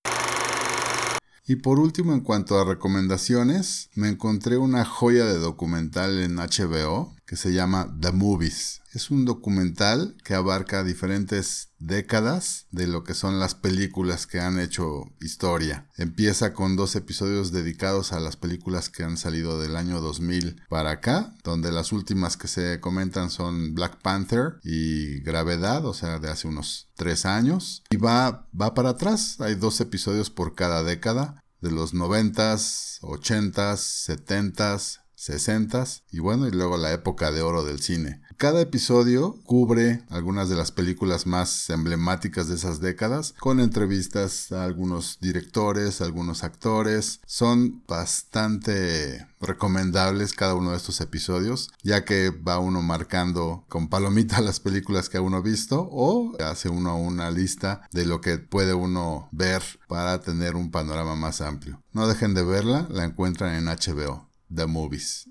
Y 1.46 1.58
por 1.58 1.80
último, 1.80 2.14
en 2.14 2.22
cuanto 2.22 2.58
a 2.58 2.64
recomendaciones, 2.64 3.90
me 3.96 4.08
encontré 4.08 4.58
una 4.58 4.86
joya 4.86 5.26
de 5.26 5.40
documental 5.40 6.20
en 6.20 6.36
HBO 6.36 7.14
que 7.26 7.36
se 7.36 7.52
llama 7.52 7.94
The 8.00 8.14
Movies. 8.14 8.83
Es 8.94 9.10
un 9.10 9.26
documental 9.26 10.16
que 10.24 10.36
abarca 10.36 10.84
diferentes 10.84 11.70
décadas 11.80 12.68
de 12.70 12.86
lo 12.86 13.04
que 13.04 13.16
son 13.16 13.40
las 13.40 13.56
películas 13.56 14.28
que 14.28 14.40
han 14.40 14.60
hecho 14.60 15.06
historia. 15.20 15.90
Empieza 15.98 16.54
con 16.54 16.76
dos 16.76 16.96
episodios 16.96 17.52
dedicados 17.52 18.14
a 18.14 18.20
las 18.20 18.38
películas 18.38 18.90
que 18.90 19.04
han 19.04 19.18
salido 19.18 19.60
del 19.60 19.78
año 19.78 20.00
2000 20.00 20.62
para 20.70 20.92
acá, 20.92 21.34
donde 21.44 21.72
las 21.72 21.92
últimas 21.92 22.38
que 22.38 22.48
se 22.48 22.80
comentan 22.80 23.32
son 23.32 23.74
Black 23.74 24.00
Panther 24.04 24.60
y 24.64 25.22
Gravedad, 25.22 25.84
o 25.88 25.96
sea, 25.96 26.20
de 26.20 26.30
hace 26.30 26.48
unos 26.48 26.92
tres 26.94 27.26
años. 27.26 27.82
Y 27.90 27.98
va, 27.98 28.48
va 28.60 28.76
para 28.76 28.90
atrás, 28.90 29.42
hay 29.42 29.56
dos 29.56 29.82
episodios 29.82 30.30
por 30.30 30.54
cada 30.54 30.84
década, 30.84 31.44
de 31.62 31.72
los 31.72 31.96
90s, 31.96 33.00
80s, 33.02 34.28
70s, 34.28 35.00
60s 35.18 36.04
y 36.12 36.20
bueno, 36.20 36.48
y 36.48 36.52
luego 36.52 36.78
la 36.78 36.92
época 36.92 37.32
de 37.32 37.42
oro 37.42 37.64
del 37.64 37.82
cine. 37.82 38.22
Cada 38.38 38.62
episodio 38.62 39.38
cubre 39.46 40.04
algunas 40.10 40.50
de 40.50 40.56
las 40.56 40.72
películas 40.72 41.28
más 41.28 41.70
emblemáticas 41.70 42.48
de 42.48 42.56
esas 42.56 42.80
décadas, 42.80 43.34
con 43.40 43.60
entrevistas 43.60 44.52
a 44.52 44.64
algunos 44.64 45.20
directores, 45.20 46.02
algunos 46.02 46.44
actores. 46.44 47.20
Son 47.26 47.84
bastante 47.88 49.28
recomendables 49.42 50.34
cada 50.34 50.56
uno 50.56 50.72
de 50.72 50.78
estos 50.78 51.02
episodios, 51.02 51.70
ya 51.84 52.06
que 52.06 52.30
va 52.30 52.60
uno 52.60 52.82
marcando 52.82 53.66
con 53.68 53.90
palomita 53.90 54.42
las 54.42 54.60
películas 54.60 55.10
que 55.10 55.18
ha 55.18 55.22
uno 55.22 55.42
visto 55.42 55.88
o 55.92 56.36
hace 56.42 56.70
uno 56.70 56.98
una 56.98 57.32
lista 57.32 57.88
de 57.92 58.06
lo 58.06 58.22
que 58.22 58.38
puede 58.38 58.74
uno 58.74 59.28
ver 59.32 59.62
para 59.88 60.22
tener 60.22 60.56
un 60.56 60.72
panorama 60.72 61.16
más 61.16 61.42
amplio. 61.42 61.82
No 61.92 62.08
dejen 62.08 62.34
de 62.34 62.44
verla, 62.44 62.88
la 62.90 63.04
encuentran 63.04 63.56
en 63.56 63.66
HBO, 63.66 64.30
The 64.54 64.66
Movies. 64.66 65.28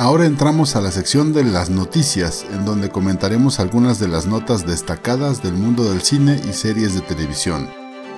Ahora 0.00 0.26
entramos 0.26 0.76
a 0.76 0.80
la 0.80 0.92
sección 0.92 1.32
de 1.32 1.42
las 1.42 1.70
noticias, 1.70 2.46
en 2.52 2.64
donde 2.64 2.88
comentaremos 2.88 3.58
algunas 3.58 3.98
de 3.98 4.06
las 4.06 4.28
notas 4.28 4.64
destacadas 4.64 5.42
del 5.42 5.54
mundo 5.54 5.90
del 5.90 6.02
cine 6.02 6.40
y 6.48 6.52
series 6.52 6.94
de 6.94 7.00
televisión, 7.00 7.68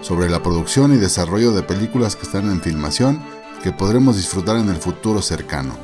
sobre 0.03 0.29
la 0.29 0.43
producción 0.43 0.93
y 0.93 0.99
desarrollo 0.99 1.53
de 1.53 1.63
películas 1.63 2.17
que 2.17 2.25
están 2.25 2.51
en 2.51 2.61
filmación 2.61 3.23
que 3.63 3.73
podremos 3.73 4.17
disfrutar 4.17 4.59
en 4.59 4.69
el 4.69 4.77
futuro 4.77 5.23
cercano. 5.23 5.75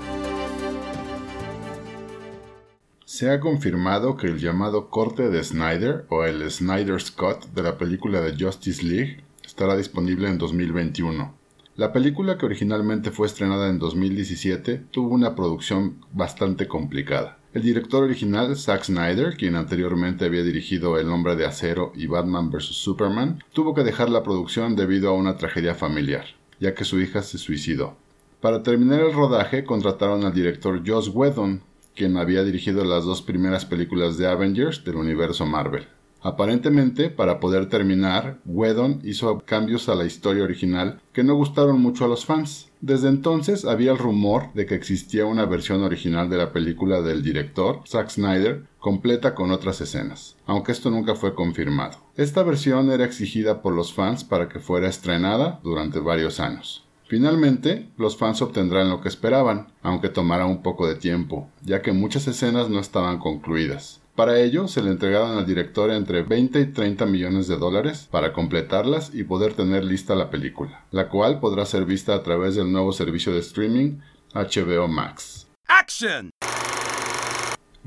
Se 3.06 3.30
ha 3.30 3.40
confirmado 3.40 4.18
que 4.18 4.26
el 4.26 4.38
llamado 4.38 4.90
corte 4.90 5.30
de 5.30 5.42
Snyder 5.42 6.04
o 6.10 6.24
el 6.24 6.50
Snyder's 6.50 7.10
Cut 7.10 7.46
de 7.54 7.62
la 7.62 7.78
película 7.78 8.20
de 8.20 8.36
Justice 8.38 8.82
League 8.82 9.24
estará 9.46 9.74
disponible 9.74 10.28
en 10.28 10.36
2021. 10.36 11.45
La 11.76 11.92
película 11.92 12.38
que 12.38 12.46
originalmente 12.46 13.10
fue 13.10 13.26
estrenada 13.26 13.68
en 13.68 13.78
2017 13.78 14.86
tuvo 14.90 15.14
una 15.14 15.34
producción 15.34 15.98
bastante 16.10 16.66
complicada. 16.66 17.38
El 17.52 17.64
director 17.64 18.02
original, 18.02 18.56
Zack 18.56 18.84
Snyder, 18.84 19.36
quien 19.36 19.56
anteriormente 19.56 20.24
había 20.24 20.42
dirigido 20.42 20.98
El 20.98 21.10
Hombre 21.10 21.36
de 21.36 21.44
Acero 21.44 21.92
y 21.94 22.06
Batman 22.06 22.50
vs. 22.50 22.76
Superman, 22.82 23.44
tuvo 23.52 23.74
que 23.74 23.84
dejar 23.84 24.08
la 24.08 24.22
producción 24.22 24.74
debido 24.74 25.10
a 25.10 25.12
una 25.12 25.36
tragedia 25.36 25.74
familiar, 25.74 26.24
ya 26.60 26.74
que 26.74 26.84
su 26.84 26.98
hija 26.98 27.20
se 27.20 27.36
suicidó. 27.36 27.98
Para 28.40 28.62
terminar 28.62 29.00
el 29.00 29.12
rodaje 29.12 29.64
contrataron 29.64 30.24
al 30.24 30.32
director 30.32 30.82
Joss 30.86 31.08
Whedon, 31.08 31.60
quien 31.94 32.16
había 32.16 32.42
dirigido 32.42 32.86
las 32.86 33.04
dos 33.04 33.20
primeras 33.20 33.66
películas 33.66 34.16
de 34.16 34.26
Avengers 34.26 34.82
del 34.82 34.96
universo 34.96 35.44
Marvel. 35.44 35.86
Aparentemente, 36.26 37.08
para 37.08 37.38
poder 37.38 37.68
terminar, 37.68 38.40
Whedon 38.46 39.00
hizo 39.04 39.44
cambios 39.46 39.88
a 39.88 39.94
la 39.94 40.06
historia 40.06 40.42
original 40.42 41.00
que 41.12 41.22
no 41.22 41.36
gustaron 41.36 41.80
mucho 41.80 42.04
a 42.04 42.08
los 42.08 42.26
fans. 42.26 42.68
Desde 42.80 43.06
entonces 43.08 43.64
había 43.64 43.92
el 43.92 43.98
rumor 43.98 44.52
de 44.52 44.66
que 44.66 44.74
existía 44.74 45.24
una 45.24 45.46
versión 45.46 45.84
original 45.84 46.28
de 46.28 46.38
la 46.38 46.52
película 46.52 47.00
del 47.00 47.22
director, 47.22 47.82
Zack 47.86 48.10
Snyder, 48.10 48.64
completa 48.80 49.36
con 49.36 49.52
otras 49.52 49.80
escenas, 49.80 50.34
aunque 50.46 50.72
esto 50.72 50.90
nunca 50.90 51.14
fue 51.14 51.32
confirmado. 51.32 51.98
Esta 52.16 52.42
versión 52.42 52.90
era 52.90 53.04
exigida 53.04 53.62
por 53.62 53.72
los 53.72 53.92
fans 53.92 54.24
para 54.24 54.48
que 54.48 54.58
fuera 54.58 54.88
estrenada 54.88 55.60
durante 55.62 56.00
varios 56.00 56.40
años. 56.40 56.84
Finalmente, 57.06 57.88
los 57.96 58.16
fans 58.16 58.42
obtendrán 58.42 58.90
lo 58.90 59.00
que 59.00 59.08
esperaban, 59.08 59.68
aunque 59.80 60.08
tomará 60.08 60.44
un 60.46 60.64
poco 60.64 60.88
de 60.88 60.96
tiempo, 60.96 61.48
ya 61.62 61.82
que 61.82 61.92
muchas 61.92 62.26
escenas 62.26 62.68
no 62.68 62.80
estaban 62.80 63.20
concluidas. 63.20 64.00
Para 64.16 64.40
ello, 64.40 64.66
se 64.66 64.82
le 64.82 64.90
entregaron 64.90 65.36
al 65.36 65.44
director 65.44 65.90
entre 65.90 66.22
20 66.22 66.58
y 66.58 66.72
30 66.72 67.04
millones 67.04 67.48
de 67.48 67.58
dólares 67.58 68.08
para 68.10 68.32
completarlas 68.32 69.14
y 69.14 69.24
poder 69.24 69.52
tener 69.52 69.84
lista 69.84 70.14
la 70.14 70.30
película, 70.30 70.86
la 70.90 71.10
cual 71.10 71.38
podrá 71.38 71.66
ser 71.66 71.84
vista 71.84 72.14
a 72.14 72.22
través 72.22 72.54
del 72.54 72.72
nuevo 72.72 72.92
servicio 72.92 73.34
de 73.34 73.40
streaming 73.40 73.98
HBO 74.32 74.88
Max. 74.88 75.46
¡Action! 75.68 76.30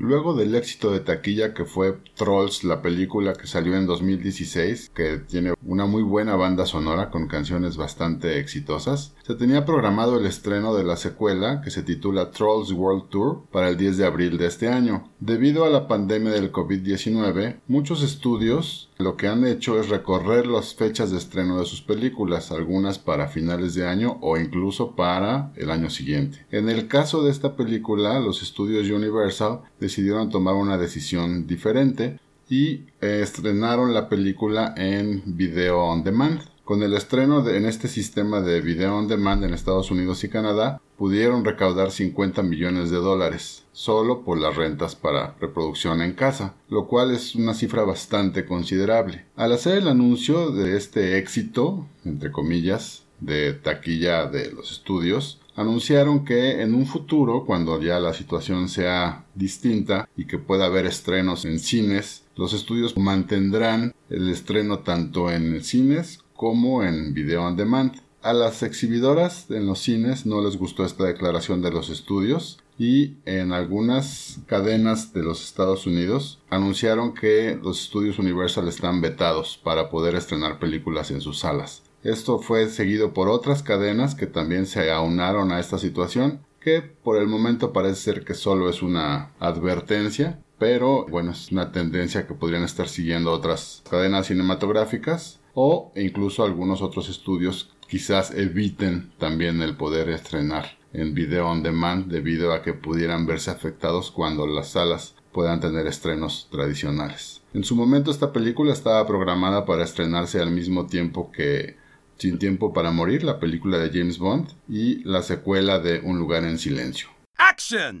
Luego 0.00 0.32
del 0.32 0.54
éxito 0.54 0.92
de 0.92 1.00
taquilla 1.00 1.52
que 1.52 1.66
fue 1.66 1.98
Trolls, 2.14 2.64
la 2.64 2.80
película 2.80 3.34
que 3.34 3.46
salió 3.46 3.76
en 3.76 3.84
2016, 3.84 4.92
que 4.94 5.18
tiene 5.18 5.52
una 5.62 5.84
muy 5.84 6.02
buena 6.02 6.36
banda 6.36 6.64
sonora 6.64 7.10
con 7.10 7.28
canciones 7.28 7.76
bastante 7.76 8.38
exitosas, 8.38 9.14
se 9.22 9.34
tenía 9.34 9.66
programado 9.66 10.18
el 10.18 10.24
estreno 10.24 10.74
de 10.74 10.84
la 10.84 10.96
secuela 10.96 11.60
que 11.60 11.70
se 11.70 11.82
titula 11.82 12.30
Trolls 12.30 12.72
World 12.72 13.10
Tour 13.10 13.42
para 13.52 13.68
el 13.68 13.76
10 13.76 13.98
de 13.98 14.06
abril 14.06 14.38
de 14.38 14.46
este 14.46 14.68
año. 14.68 15.10
Debido 15.20 15.66
a 15.66 15.68
la 15.68 15.86
pandemia 15.86 16.32
del 16.32 16.50
COVID-19, 16.50 17.60
muchos 17.68 18.02
estudios 18.02 18.88
lo 18.96 19.16
que 19.16 19.28
han 19.28 19.46
hecho 19.46 19.80
es 19.80 19.88
recorrer 19.88 20.46
las 20.46 20.74
fechas 20.74 21.10
de 21.10 21.18
estreno 21.18 21.58
de 21.58 21.66
sus 21.66 21.80
películas, 21.80 22.52
algunas 22.52 22.98
para 22.98 23.28
finales 23.28 23.74
de 23.74 23.86
año 23.86 24.18
o 24.20 24.36
incluso 24.36 24.94
para 24.94 25.52
el 25.56 25.70
año 25.70 25.90
siguiente. 25.90 26.44
En 26.50 26.68
el 26.68 26.86
caso 26.86 27.22
de 27.22 27.30
esta 27.30 27.56
película, 27.56 28.20
los 28.20 28.42
estudios 28.42 28.90
Universal 28.90 29.60
decidieron 29.90 30.30
tomar 30.30 30.54
una 30.54 30.78
decisión 30.78 31.48
diferente 31.48 32.20
y 32.48 32.84
estrenaron 33.00 33.92
la 33.92 34.08
película 34.08 34.72
en 34.76 35.22
video 35.26 35.80
on 35.80 36.04
demand. 36.04 36.42
Con 36.64 36.84
el 36.84 36.94
estreno 36.94 37.46
en 37.48 37.66
este 37.66 37.88
sistema 37.88 38.40
de 38.40 38.60
video 38.60 38.96
on 38.96 39.08
demand 39.08 39.42
en 39.42 39.52
Estados 39.52 39.90
Unidos 39.90 40.22
y 40.22 40.28
Canadá, 40.28 40.80
pudieron 40.96 41.44
recaudar 41.44 41.90
50 41.90 42.44
millones 42.44 42.90
de 42.90 42.98
dólares 42.98 43.64
solo 43.72 44.22
por 44.22 44.38
las 44.38 44.54
rentas 44.54 44.94
para 44.94 45.34
reproducción 45.40 46.02
en 46.02 46.12
casa, 46.12 46.54
lo 46.68 46.86
cual 46.86 47.10
es 47.10 47.34
una 47.34 47.54
cifra 47.54 47.82
bastante 47.82 48.44
considerable. 48.44 49.24
Al 49.34 49.52
hacer 49.52 49.78
el 49.78 49.88
anuncio 49.88 50.52
de 50.52 50.76
este 50.76 51.18
éxito, 51.18 51.88
entre 52.04 52.30
comillas, 52.30 53.02
de 53.18 53.54
taquilla 53.54 54.26
de 54.26 54.52
los 54.52 54.70
estudios, 54.70 55.39
anunciaron 55.56 56.24
que 56.24 56.62
en 56.62 56.74
un 56.74 56.86
futuro, 56.86 57.44
cuando 57.44 57.80
ya 57.80 57.98
la 58.00 58.14
situación 58.14 58.68
sea 58.68 59.26
distinta 59.34 60.08
y 60.16 60.26
que 60.26 60.38
pueda 60.38 60.66
haber 60.66 60.86
estrenos 60.86 61.44
en 61.44 61.58
cines, 61.58 62.24
los 62.36 62.52
estudios 62.52 62.96
mantendrán 62.96 63.94
el 64.08 64.30
estreno 64.30 64.80
tanto 64.80 65.30
en 65.30 65.62
cines 65.62 66.20
como 66.34 66.82
en 66.82 67.12
video 67.14 67.44
on 67.44 67.56
demand. 67.56 67.92
A 68.22 68.32
las 68.34 68.62
exhibidoras 68.62 69.50
en 69.50 69.66
los 69.66 69.78
cines 69.78 70.26
no 70.26 70.42
les 70.42 70.56
gustó 70.56 70.84
esta 70.84 71.04
declaración 71.04 71.62
de 71.62 71.70
los 71.70 71.88
estudios 71.88 72.60
y 72.78 73.16
en 73.26 73.52
algunas 73.52 74.40
cadenas 74.46 75.12
de 75.12 75.22
los 75.22 75.44
Estados 75.44 75.86
Unidos 75.86 76.38
anunciaron 76.48 77.14
que 77.14 77.58
los 77.62 77.82
estudios 77.82 78.18
Universal 78.18 78.68
están 78.68 79.00
vetados 79.00 79.60
para 79.62 79.90
poder 79.90 80.14
estrenar 80.14 80.58
películas 80.58 81.10
en 81.10 81.20
sus 81.20 81.38
salas. 81.38 81.82
Esto 82.02 82.38
fue 82.38 82.68
seguido 82.68 83.12
por 83.12 83.28
otras 83.28 83.62
cadenas 83.62 84.14
que 84.14 84.26
también 84.26 84.64
se 84.64 84.90
aunaron 84.90 85.52
a 85.52 85.60
esta 85.60 85.76
situación, 85.78 86.40
que 86.58 86.80
por 86.80 87.18
el 87.18 87.26
momento 87.26 87.72
parece 87.72 87.96
ser 87.96 88.24
que 88.24 88.34
solo 88.34 88.70
es 88.70 88.82
una 88.82 89.32
advertencia, 89.38 90.40
pero 90.58 91.04
bueno, 91.06 91.32
es 91.32 91.52
una 91.52 91.72
tendencia 91.72 92.26
que 92.26 92.34
podrían 92.34 92.62
estar 92.62 92.88
siguiendo 92.88 93.32
otras 93.32 93.82
cadenas 93.90 94.28
cinematográficas 94.28 95.40
o 95.52 95.92
incluso 95.94 96.42
algunos 96.42 96.80
otros 96.80 97.10
estudios 97.10 97.74
quizás 97.86 98.30
eviten 98.30 99.12
también 99.18 99.60
el 99.60 99.76
poder 99.76 100.08
estrenar 100.08 100.78
en 100.92 101.12
video 101.12 101.48
on 101.48 101.62
demand 101.62 102.10
debido 102.10 102.52
a 102.52 102.62
que 102.62 102.72
pudieran 102.72 103.26
verse 103.26 103.50
afectados 103.50 104.10
cuando 104.10 104.46
las 104.46 104.70
salas 104.70 105.14
puedan 105.32 105.60
tener 105.60 105.86
estrenos 105.86 106.48
tradicionales. 106.50 107.42
En 107.52 107.64
su 107.64 107.76
momento 107.76 108.10
esta 108.10 108.32
película 108.32 108.72
estaba 108.72 109.06
programada 109.06 109.64
para 109.64 109.84
estrenarse 109.84 110.40
al 110.40 110.50
mismo 110.50 110.86
tiempo 110.86 111.30
que 111.30 111.76
Sin 112.20 112.38
tiempo 112.38 112.74
para 112.74 112.90
morir, 112.90 113.24
la 113.24 113.40
película 113.40 113.78
de 113.78 113.88
James 113.98 114.18
Bond, 114.18 114.48
y 114.68 115.02
la 115.04 115.22
secuela 115.22 115.78
de 115.78 116.00
Un 116.00 116.18
lugar 116.18 116.44
en 116.44 116.58
silencio. 116.58 117.08
¡Action! 117.38 118.00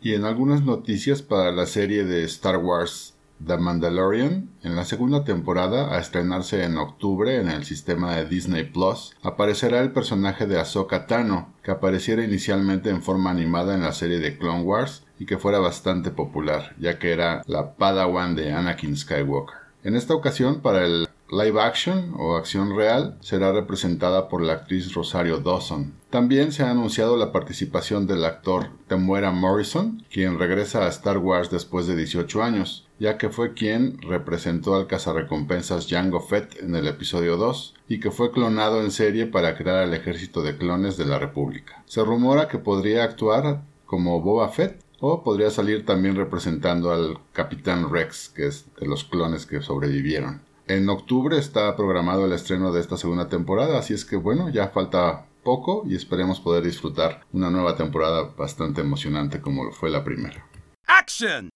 Y 0.00 0.14
en 0.14 0.24
algunas 0.24 0.62
noticias 0.62 1.20
para 1.20 1.50
la 1.50 1.66
serie 1.66 2.04
de 2.04 2.22
Star 2.22 2.58
Wars 2.58 3.14
The 3.44 3.58
Mandalorian, 3.58 4.48
en 4.62 4.76
la 4.76 4.84
segunda 4.84 5.24
temporada, 5.24 5.92
a 5.92 5.98
estrenarse 5.98 6.62
en 6.62 6.76
octubre 6.76 7.40
en 7.40 7.48
el 7.48 7.64
sistema 7.64 8.14
de 8.14 8.26
Disney 8.26 8.62
Plus, 8.62 9.12
aparecerá 9.24 9.80
el 9.80 9.90
personaje 9.90 10.46
de 10.46 10.60
Ahsoka 10.60 11.08
Tano, 11.08 11.52
que 11.64 11.72
apareciera 11.72 12.22
inicialmente 12.22 12.90
en 12.90 13.02
forma 13.02 13.32
animada 13.32 13.74
en 13.74 13.82
la 13.82 13.92
serie 13.92 14.20
de 14.20 14.38
Clone 14.38 14.62
Wars 14.62 15.02
y 15.18 15.26
que 15.26 15.38
fuera 15.38 15.58
bastante 15.58 16.12
popular, 16.12 16.76
ya 16.78 17.00
que 17.00 17.10
era 17.10 17.42
la 17.48 17.74
Padawan 17.74 18.36
de 18.36 18.52
Anakin 18.52 18.96
Skywalker. 18.96 19.56
En 19.82 19.96
esta 19.96 20.14
ocasión, 20.14 20.60
para 20.60 20.84
el 20.84 21.08
live 21.30 21.60
action 21.60 22.14
o 22.16 22.36
acción 22.36 22.76
real 22.76 23.18
será 23.20 23.52
representada 23.52 24.28
por 24.28 24.42
la 24.42 24.54
actriz 24.54 24.94
Rosario 24.94 25.38
Dawson. 25.38 25.94
También 26.10 26.52
se 26.52 26.62
ha 26.62 26.70
anunciado 26.70 27.16
la 27.16 27.32
participación 27.32 28.06
del 28.06 28.24
actor 28.24 28.70
Temuera 28.86 29.30
Morrison, 29.30 30.02
quien 30.10 30.38
regresa 30.38 30.84
a 30.84 30.88
Star 30.88 31.18
Wars 31.18 31.50
después 31.50 31.86
de 31.86 31.96
18 31.96 32.42
años, 32.42 32.88
ya 32.98 33.18
que 33.18 33.28
fue 33.28 33.52
quien 33.52 34.00
representó 34.00 34.74
al 34.74 34.86
cazarrecompensas 34.86 35.86
Jango 35.88 36.20
Fett 36.20 36.62
en 36.62 36.74
el 36.74 36.86
episodio 36.86 37.36
2 37.36 37.74
y 37.88 38.00
que 38.00 38.10
fue 38.10 38.32
clonado 38.32 38.80
en 38.80 38.90
serie 38.90 39.26
para 39.26 39.56
crear 39.56 39.84
el 39.84 39.92
ejército 39.92 40.42
de 40.42 40.56
clones 40.56 40.96
de 40.96 41.04
la 41.04 41.18
República. 41.18 41.82
Se 41.84 42.02
rumora 42.02 42.48
que 42.48 42.58
podría 42.58 43.04
actuar 43.04 43.62
como 43.84 44.22
Boba 44.22 44.48
Fett 44.48 44.82
o 45.00 45.22
podría 45.22 45.50
salir 45.50 45.84
también 45.84 46.16
representando 46.16 46.90
al 46.90 47.18
Capitán 47.32 47.90
Rex, 47.90 48.30
que 48.30 48.46
es 48.46 48.66
de 48.80 48.86
los 48.86 49.04
clones 49.04 49.46
que 49.46 49.60
sobrevivieron. 49.60 50.47
En 50.68 50.86
octubre 50.90 51.38
está 51.38 51.74
programado 51.76 52.26
el 52.26 52.32
estreno 52.32 52.72
de 52.72 52.80
esta 52.82 52.98
segunda 52.98 53.30
temporada, 53.30 53.78
así 53.78 53.94
es 53.94 54.04
que 54.04 54.16
bueno, 54.16 54.50
ya 54.50 54.68
falta 54.68 55.24
poco 55.42 55.84
y 55.86 55.96
esperemos 55.96 56.40
poder 56.40 56.62
disfrutar 56.62 57.22
una 57.32 57.48
nueva 57.48 57.74
temporada 57.74 58.34
bastante 58.36 58.82
emocionante 58.82 59.40
como 59.40 59.64
lo 59.64 59.72
fue 59.72 59.88
la 59.88 60.04
primera. 60.04 60.46
¡Action! 60.86 61.48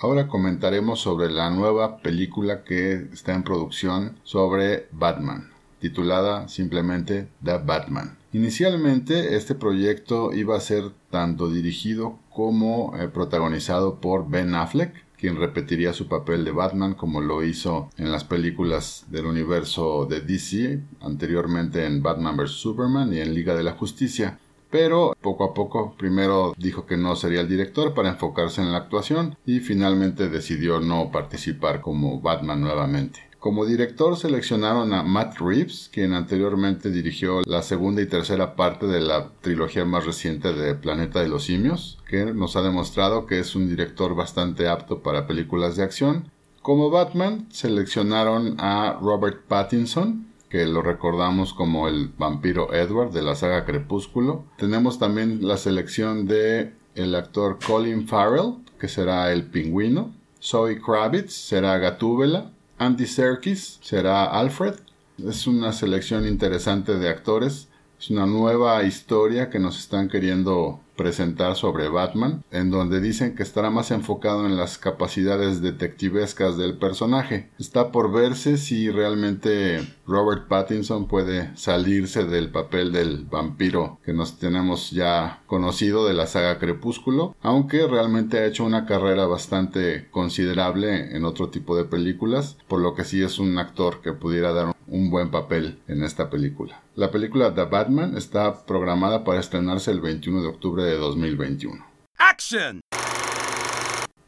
Ahora 0.00 0.26
comentaremos 0.26 0.98
sobre 0.98 1.30
la 1.30 1.50
nueva 1.50 1.98
película 1.98 2.64
que 2.64 2.94
está 3.12 3.32
en 3.34 3.44
producción 3.44 4.18
sobre 4.24 4.88
Batman, 4.90 5.52
titulada 5.78 6.48
simplemente 6.48 7.28
The 7.44 7.58
Batman. 7.58 8.18
Inicialmente 8.32 9.36
este 9.36 9.54
proyecto 9.54 10.32
iba 10.32 10.56
a 10.56 10.60
ser 10.60 10.90
tanto 11.12 11.48
dirigido 11.48 12.18
como 12.28 12.96
eh, 12.96 13.06
protagonizado 13.06 14.00
por 14.00 14.28
Ben 14.28 14.56
Affleck, 14.56 15.06
quien 15.18 15.36
repetiría 15.36 15.92
su 15.92 16.08
papel 16.08 16.44
de 16.44 16.52
Batman 16.52 16.94
como 16.94 17.20
lo 17.20 17.42
hizo 17.44 17.90
en 17.96 18.12
las 18.12 18.24
películas 18.24 19.04
del 19.08 19.26
universo 19.26 20.06
de 20.06 20.20
DC, 20.20 20.80
anteriormente 21.00 21.84
en 21.84 22.02
Batman 22.02 22.36
vs. 22.36 22.52
Superman 22.52 23.12
y 23.12 23.20
en 23.20 23.34
Liga 23.34 23.54
de 23.54 23.64
la 23.64 23.72
Justicia. 23.72 24.38
Pero 24.70 25.16
poco 25.20 25.44
a 25.44 25.54
poco 25.54 25.94
primero 25.96 26.54
dijo 26.58 26.84
que 26.84 26.96
no 26.96 27.16
sería 27.16 27.40
el 27.40 27.48
director 27.48 27.94
para 27.94 28.10
enfocarse 28.10 28.60
en 28.60 28.70
la 28.70 28.78
actuación 28.78 29.36
y 29.46 29.60
finalmente 29.60 30.28
decidió 30.28 30.78
no 30.80 31.10
participar 31.10 31.80
como 31.80 32.20
Batman 32.20 32.60
nuevamente. 32.60 33.27
Como 33.38 33.66
director 33.66 34.16
seleccionaron 34.16 34.92
a 34.92 35.04
Matt 35.04 35.38
Reeves, 35.38 35.88
quien 35.92 36.12
anteriormente 36.12 36.90
dirigió 36.90 37.42
la 37.42 37.62
segunda 37.62 38.02
y 38.02 38.06
tercera 38.06 38.56
parte 38.56 38.86
de 38.86 39.00
la 39.00 39.30
trilogía 39.40 39.84
más 39.84 40.04
reciente 40.04 40.52
de 40.52 40.74
Planeta 40.74 41.20
de 41.20 41.28
los 41.28 41.44
Simios, 41.44 41.98
que 42.08 42.24
nos 42.34 42.56
ha 42.56 42.62
demostrado 42.62 43.26
que 43.26 43.38
es 43.38 43.54
un 43.54 43.68
director 43.68 44.16
bastante 44.16 44.66
apto 44.66 45.04
para 45.04 45.28
películas 45.28 45.76
de 45.76 45.84
acción. 45.84 46.32
Como 46.62 46.90
Batman 46.90 47.46
seleccionaron 47.52 48.56
a 48.58 48.98
Robert 49.00 49.44
Pattinson, 49.46 50.26
que 50.48 50.66
lo 50.66 50.82
recordamos 50.82 51.54
como 51.54 51.86
el 51.86 52.08
vampiro 52.18 52.74
Edward 52.74 53.12
de 53.12 53.22
la 53.22 53.36
saga 53.36 53.64
Crepúsculo. 53.64 54.46
Tenemos 54.56 54.98
también 54.98 55.46
la 55.46 55.58
selección 55.58 56.26
de 56.26 56.72
el 56.96 57.14
actor 57.14 57.58
Colin 57.64 58.08
Farrell, 58.08 58.56
que 58.80 58.88
será 58.88 59.32
el 59.32 59.44
pingüino. 59.44 60.12
Zoe 60.42 60.80
Kravitz 60.80 61.32
será 61.32 61.78
Gatúbela. 61.78 62.50
Andy 62.78 63.06
Serkis 63.06 63.78
será 63.82 64.24
Alfred. 64.26 64.74
Es 65.18 65.46
una 65.48 65.72
selección 65.72 66.26
interesante 66.26 66.96
de 66.96 67.08
actores. 67.08 67.68
Es 67.98 68.10
una 68.10 68.24
nueva 68.24 68.82
historia 68.84 69.50
que 69.50 69.58
nos 69.58 69.78
están 69.78 70.08
queriendo 70.08 70.80
presentar 70.98 71.56
sobre 71.56 71.88
Batman, 71.88 72.44
en 72.50 72.70
donde 72.70 73.00
dicen 73.00 73.34
que 73.34 73.42
estará 73.42 73.70
más 73.70 73.90
enfocado 73.90 74.44
en 74.44 74.58
las 74.58 74.76
capacidades 74.76 75.62
detectivescas 75.62 76.58
del 76.58 76.76
personaje. 76.76 77.48
Está 77.58 77.90
por 77.92 78.12
verse 78.12 78.58
si 78.58 78.90
realmente 78.90 79.80
Robert 80.06 80.48
Pattinson 80.48 81.06
puede 81.06 81.56
salirse 81.56 82.24
del 82.24 82.50
papel 82.50 82.92
del 82.92 83.24
vampiro 83.24 83.98
que 84.04 84.12
nos 84.12 84.38
tenemos 84.38 84.90
ya 84.90 85.42
conocido 85.46 86.06
de 86.06 86.14
la 86.14 86.26
saga 86.26 86.58
Crepúsculo, 86.58 87.36
aunque 87.40 87.86
realmente 87.86 88.38
ha 88.38 88.46
hecho 88.46 88.64
una 88.64 88.84
carrera 88.84 89.26
bastante 89.26 90.08
considerable 90.10 91.16
en 91.16 91.24
otro 91.24 91.48
tipo 91.48 91.76
de 91.76 91.84
películas, 91.84 92.58
por 92.66 92.80
lo 92.80 92.94
que 92.94 93.04
sí 93.04 93.22
es 93.22 93.38
un 93.38 93.56
actor 93.58 94.00
que 94.02 94.12
pudiera 94.12 94.52
dar 94.52 94.74
un 94.88 95.10
buen 95.10 95.30
papel 95.30 95.78
en 95.86 96.02
esta 96.02 96.30
película. 96.30 96.82
La 96.94 97.10
película 97.10 97.54
The 97.54 97.64
Batman 97.64 98.16
está 98.16 98.64
programada 98.66 99.22
para 99.22 99.38
estrenarse 99.38 99.92
el 99.92 100.00
21 100.00 100.42
de 100.42 100.48
octubre 100.48 100.82
de 100.88 100.96
2021. 100.96 101.84
¡Action! 102.18 102.80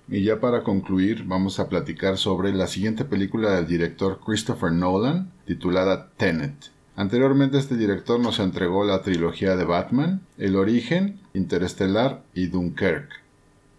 Y 0.09 0.25
ya 0.25 0.41
para 0.41 0.65
concluir, 0.65 1.25
vamos 1.25 1.61
a 1.61 1.69
platicar 1.69 2.19
sobre 2.19 2.53
la 2.53 2.67
siguiente 2.67 3.05
película 3.05 3.53
del 3.55 3.67
director 3.67 4.19
Christopher 4.25 4.73
Nolan, 4.73 5.31
titulada 5.47 6.11
Tenet. 6.17 6.73
Anteriormente 6.97 7.59
este 7.59 7.77
director 7.77 8.19
nos 8.19 8.41
entregó 8.41 8.85
la 8.85 9.03
trilogía 9.03 9.57
de 9.57 9.65
Batman, 9.65 10.21
El 10.37 10.57
origen, 10.57 11.21
Interestelar 11.33 12.25
y 12.35 12.49
Dunkirk. 12.49 13.09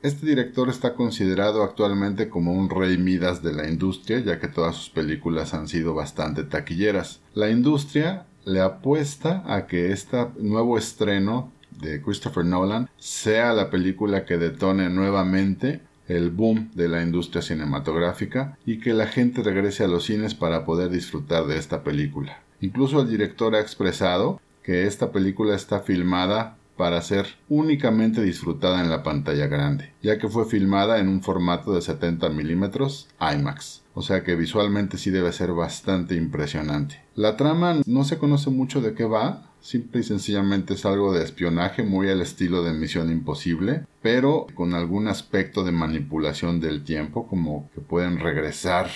Este 0.02 0.26
director 0.26 0.70
está 0.70 0.96
considerado 0.96 1.64
actualmente 1.64 2.30
como 2.30 2.54
un 2.54 2.70
rey 2.70 2.98
Midas 2.98 3.44
de 3.44 3.54
la 3.54 3.70
industria, 3.70 4.20
ya 4.20 4.40
que 4.40 4.48
todas 4.48 4.76
sus 4.76 4.90
películas 4.90 5.54
han 5.54 5.68
sido 5.68 5.94
bastante 5.94 6.44
taquilleras. 6.44 7.20
La 7.36 7.52
industria 7.52 8.26
le 8.44 8.62
apuesta 8.62 9.44
a 9.46 9.68
que 9.68 9.92
este 9.92 10.26
nuevo 10.40 10.78
estreno 10.78 11.52
de 11.80 12.02
Christopher 12.02 12.46
Nolan 12.46 12.90
sea 12.98 13.54
la 13.54 13.70
película 13.70 14.26
que 14.26 14.38
detone 14.38 14.90
nuevamente 14.90 15.82
el 16.08 16.32
boom 16.32 16.72
de 16.74 16.88
la 16.88 17.02
industria 17.02 17.42
cinematográfica 17.42 18.58
y 18.66 18.80
que 18.80 18.94
la 18.94 19.08
gente 19.08 19.44
regrese 19.44 19.84
a 19.84 19.88
los 19.88 20.06
cines 20.06 20.36
para 20.36 20.66
poder 20.66 20.90
disfrutar 20.90 21.46
de 21.46 21.58
esta 21.58 21.84
película. 21.84 22.42
Incluso 22.60 23.02
el 23.02 23.10
director 23.10 23.56
ha 23.56 23.62
expresado 23.62 24.42
que 24.64 24.86
esta 24.88 25.12
película 25.12 25.56
está 25.56 25.80
filmada 25.80 26.58
para 26.78 27.02
ser 27.02 27.28
únicamente 27.50 28.22
disfrutada 28.22 28.82
en 28.82 28.90
la 28.90 29.04
pantalla 29.04 29.48
grande, 29.48 29.94
ya 30.02 30.18
que 30.18 30.28
fue 30.28 30.46
filmada 30.46 31.00
en 31.00 31.08
un 31.08 31.22
formato 31.22 31.74
de 31.74 31.82
70 31.82 32.30
milímetros 32.30 33.08
IMAX. 33.20 33.81
O 33.94 34.02
sea 34.02 34.24
que 34.24 34.36
visualmente 34.36 34.98
sí 34.98 35.10
debe 35.10 35.32
ser 35.32 35.52
bastante 35.52 36.16
impresionante. 36.16 37.02
La 37.16 37.38
trama 37.38 37.82
no 37.86 38.04
se 38.04 38.18
conoce 38.18 38.50
mucho 38.50 38.82
de 38.82 38.94
qué 38.94 39.06
va, 39.06 39.52
Simple 39.62 40.02
y 40.02 40.04
sencillamente 40.04 40.74
es 40.74 40.86
algo 40.86 41.14
de 41.14 41.24
espionaje 41.24 41.84
muy 41.84 42.10
al 42.10 42.20
estilo 42.20 42.64
de 42.64 42.74
Misión 42.74 43.12
Imposible, 43.12 43.86
pero 44.02 44.48
con 44.56 44.74
algún 44.74 45.08
aspecto 45.08 45.64
de 45.64 45.72
manipulación 45.72 46.60
del 46.60 46.84
tiempo, 46.84 47.28
como 47.28 47.70
que 47.76 47.80
pueden 47.80 48.20
regresar 48.20 48.90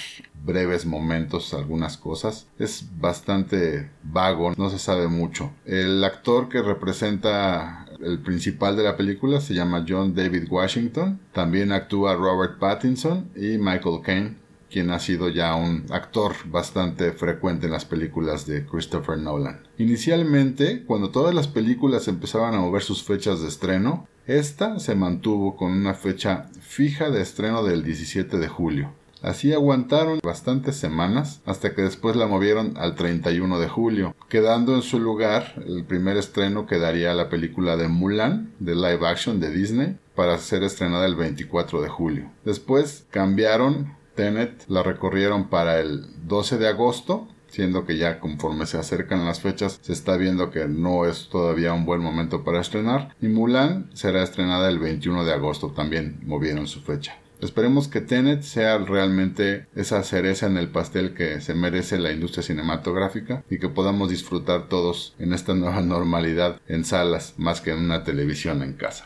breves 0.43 0.87
momentos 0.87 1.53
algunas 1.53 1.97
cosas. 1.97 2.47
Es 2.57 2.89
bastante 2.99 3.91
vago, 4.03 4.53
no 4.57 4.71
se 4.71 4.79
sabe 4.79 5.07
mucho. 5.07 5.51
El 5.65 6.03
actor 6.03 6.49
que 6.49 6.63
representa 6.63 7.85
el 8.01 8.19
principal 8.19 8.75
de 8.75 8.83
la 8.83 8.97
película 8.97 9.41
se 9.41 9.53
llama 9.53 9.85
John 9.87 10.15
David 10.15 10.47
Washington. 10.49 11.19
También 11.31 11.71
actúa 11.71 12.15
Robert 12.15 12.57
Pattinson 12.57 13.29
y 13.35 13.59
Michael 13.59 14.01
Caine 14.03 14.44
quien 14.75 14.91
ha 14.91 14.99
sido 14.99 15.29
ya 15.29 15.55
un 15.55 15.85
actor 15.89 16.33
bastante 16.47 17.13
frecuente 17.13 17.67
en 17.67 17.71
las 17.71 17.85
películas 17.85 18.45
de 18.45 18.65
Christopher 18.65 19.17
Nolan. 19.17 19.61
Inicialmente, 19.77 20.83
cuando 20.83 21.11
todas 21.11 21.33
las 21.33 21.47
películas 21.47 22.09
empezaban 22.09 22.53
a 22.53 22.59
mover 22.59 22.81
sus 22.81 23.01
fechas 23.01 23.39
de 23.39 23.47
estreno, 23.47 24.05
esta 24.27 24.77
se 24.79 24.93
mantuvo 24.95 25.55
con 25.55 25.71
una 25.71 25.93
fecha 25.93 26.49
fija 26.59 27.09
de 27.09 27.21
estreno 27.21 27.63
del 27.63 27.85
17 27.85 28.37
de 28.37 28.49
julio. 28.49 28.91
Así 29.21 29.53
aguantaron 29.53 30.19
bastantes 30.21 30.75
semanas 30.75 31.41
hasta 31.45 31.73
que 31.73 31.83
después 31.83 32.17
la 32.17 32.27
movieron 32.27 32.73
al 32.75 32.95
31 32.95 33.57
de 33.59 33.69
julio, 33.69 34.13
quedando 34.27 34.75
en 34.75 34.81
su 34.81 34.99
lugar 34.99 35.53
el 35.65 35.85
primer 35.85 36.17
estreno 36.17 36.67
que 36.67 36.79
daría 36.79 37.13
la 37.13 37.29
película 37.29 37.77
de 37.77 37.87
Mulan, 37.87 38.51
de 38.59 38.75
live 38.75 39.07
action 39.07 39.39
de 39.39 39.51
Disney, 39.51 39.97
para 40.15 40.37
ser 40.37 40.63
estrenada 40.63 41.05
el 41.05 41.15
24 41.15 41.81
de 41.81 41.87
julio. 41.87 42.29
Después 42.43 43.05
cambiaron 43.09 43.95
Tenet 44.15 44.65
la 44.67 44.83
recorrieron 44.83 45.49
para 45.49 45.79
el 45.79 46.05
12 46.27 46.57
de 46.57 46.67
agosto, 46.67 47.27
siendo 47.47 47.85
que 47.85 47.97
ya 47.97 48.19
conforme 48.19 48.65
se 48.65 48.77
acercan 48.77 49.25
las 49.25 49.39
fechas 49.39 49.79
se 49.81 49.93
está 49.93 50.17
viendo 50.17 50.51
que 50.51 50.67
no 50.67 51.05
es 51.05 51.29
todavía 51.29 51.73
un 51.73 51.85
buen 51.85 52.01
momento 52.01 52.43
para 52.43 52.61
estrenar. 52.61 53.15
Y 53.21 53.27
Mulan 53.27 53.89
será 53.93 54.23
estrenada 54.23 54.69
el 54.69 54.79
21 54.79 55.23
de 55.25 55.33
agosto, 55.33 55.71
también 55.71 56.19
movieron 56.23 56.67
su 56.67 56.81
fecha. 56.81 57.17
Esperemos 57.41 57.87
que 57.87 58.01
Tenet 58.01 58.43
sea 58.43 58.77
realmente 58.77 59.67
esa 59.75 60.03
cereza 60.03 60.47
en 60.47 60.57
el 60.57 60.69
pastel 60.69 61.13
que 61.13 61.41
se 61.41 61.53
merece 61.53 61.99
la 61.99 62.11
industria 62.11 62.43
cinematográfica 62.43 63.43
y 63.49 63.59
que 63.59 63.69
podamos 63.69 64.09
disfrutar 64.09 64.69
todos 64.69 65.15
en 65.19 65.33
esta 65.33 65.53
nueva 65.53 65.81
normalidad 65.81 66.59
en 66.67 66.85
salas 66.85 67.35
más 67.37 67.61
que 67.61 67.71
en 67.71 67.79
una 67.79 68.03
televisión 68.03 68.63
en 68.63 68.73
casa. 68.73 69.05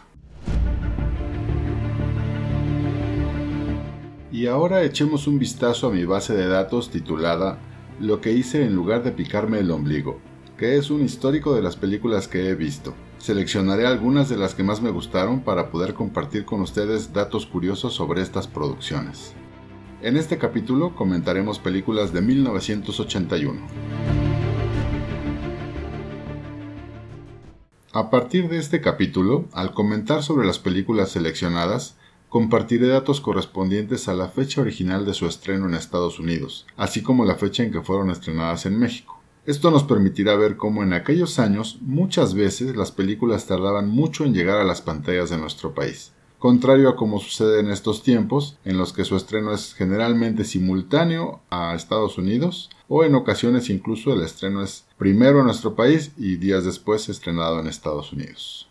Y 4.40 4.48
ahora 4.48 4.84
echemos 4.84 5.28
un 5.28 5.38
vistazo 5.38 5.88
a 5.88 5.92
mi 5.92 6.06
base 6.06 6.34
de 6.34 6.48
datos 6.48 6.92
titulada 6.92 7.60
Lo 8.00 8.22
que 8.22 8.32
hice 8.32 8.64
en 8.64 8.74
lugar 8.74 9.04
de 9.04 9.12
picarme 9.12 9.60
el 9.60 9.70
ombligo, 9.70 10.22
que 10.58 10.78
es 10.78 10.92
un 10.92 11.04
histórico 11.04 11.54
de 11.54 11.62
las 11.62 11.76
películas 11.76 12.30
que 12.30 12.48
he 12.48 12.56
visto. 12.56 12.94
Seleccionaré 13.18 13.86
algunas 13.86 14.30
de 14.30 14.38
las 14.38 14.56
que 14.56 14.64
más 14.64 14.82
me 14.82 14.92
gustaron 14.92 15.42
para 15.42 15.72
poder 15.72 15.94
compartir 15.94 16.46
con 16.46 16.62
ustedes 16.62 17.12
datos 17.12 17.46
curiosos 17.46 17.94
sobre 17.94 18.22
estas 18.22 18.48
producciones. 18.48 19.34
En 20.02 20.16
este 20.16 20.38
capítulo 20.38 20.96
comentaremos 20.96 21.60
películas 21.60 22.14
de 22.14 22.22
1981. 22.22 23.60
A 27.92 28.10
partir 28.10 28.48
de 28.48 28.58
este 28.58 28.80
capítulo, 28.80 29.50
al 29.52 29.74
comentar 29.74 30.24
sobre 30.24 30.48
las 30.48 30.60
películas 30.60 31.10
seleccionadas, 31.10 31.99
Compartiré 32.30 32.88
datos 32.88 33.22
correspondientes 33.22 34.08
a 34.08 34.14
la 34.14 34.30
fecha 34.30 34.62
original 34.62 35.04
de 35.04 35.16
su 35.16 35.26
estreno 35.26 35.66
en 35.66 35.74
Estados 35.74 36.20
Unidos, 36.20 36.68
así 36.78 37.02
como 37.02 37.26
la 37.26 37.34
fecha 37.34 37.64
en 37.64 37.72
que 37.72 37.82
fueron 37.82 38.12
estrenadas 38.12 38.68
en 38.68 38.78
México. 38.78 39.20
Esto 39.48 39.72
nos 39.72 39.84
permitirá 39.84 40.36
ver 40.36 40.56
cómo 40.56 40.84
en 40.84 40.94
aquellos 40.94 41.40
años 41.40 41.80
muchas 41.82 42.36
veces 42.36 42.76
las 42.76 42.92
películas 42.92 43.48
tardaban 43.48 43.90
mucho 43.90 44.26
en 44.26 44.36
llegar 44.36 44.60
a 44.60 44.64
las 44.64 44.80
pantallas 44.80 45.32
de 45.32 45.40
nuestro 45.40 45.74
país. 45.74 46.12
contrario 46.38 46.88
a 46.88 46.96
como 46.96 47.20
sucede 47.20 47.62
en 47.62 47.72
estos 47.72 48.04
tiempos, 48.04 48.60
en 48.64 48.78
los 48.78 48.94
que 48.94 49.06
su 49.06 49.18
estreno 49.18 49.52
es 49.52 49.74
generalmente 49.74 50.46
simultáneo 50.46 51.42
a 51.50 51.74
Estados 51.74 52.20
Unidos, 52.20 52.70
o 52.88 53.04
en 53.04 53.16
ocasiones 53.16 53.72
incluso 53.72 54.14
el 54.14 54.22
estreno 54.22 54.62
es 54.64 54.86
primero 55.00 55.40
en 55.40 55.46
nuestro 55.48 55.76
país 55.76 56.12
y 56.16 56.36
días 56.36 56.64
después 56.64 57.10
estrenado 57.10 57.60
en 57.60 57.68
Estados 57.68 58.14
Unidos. 58.14 58.70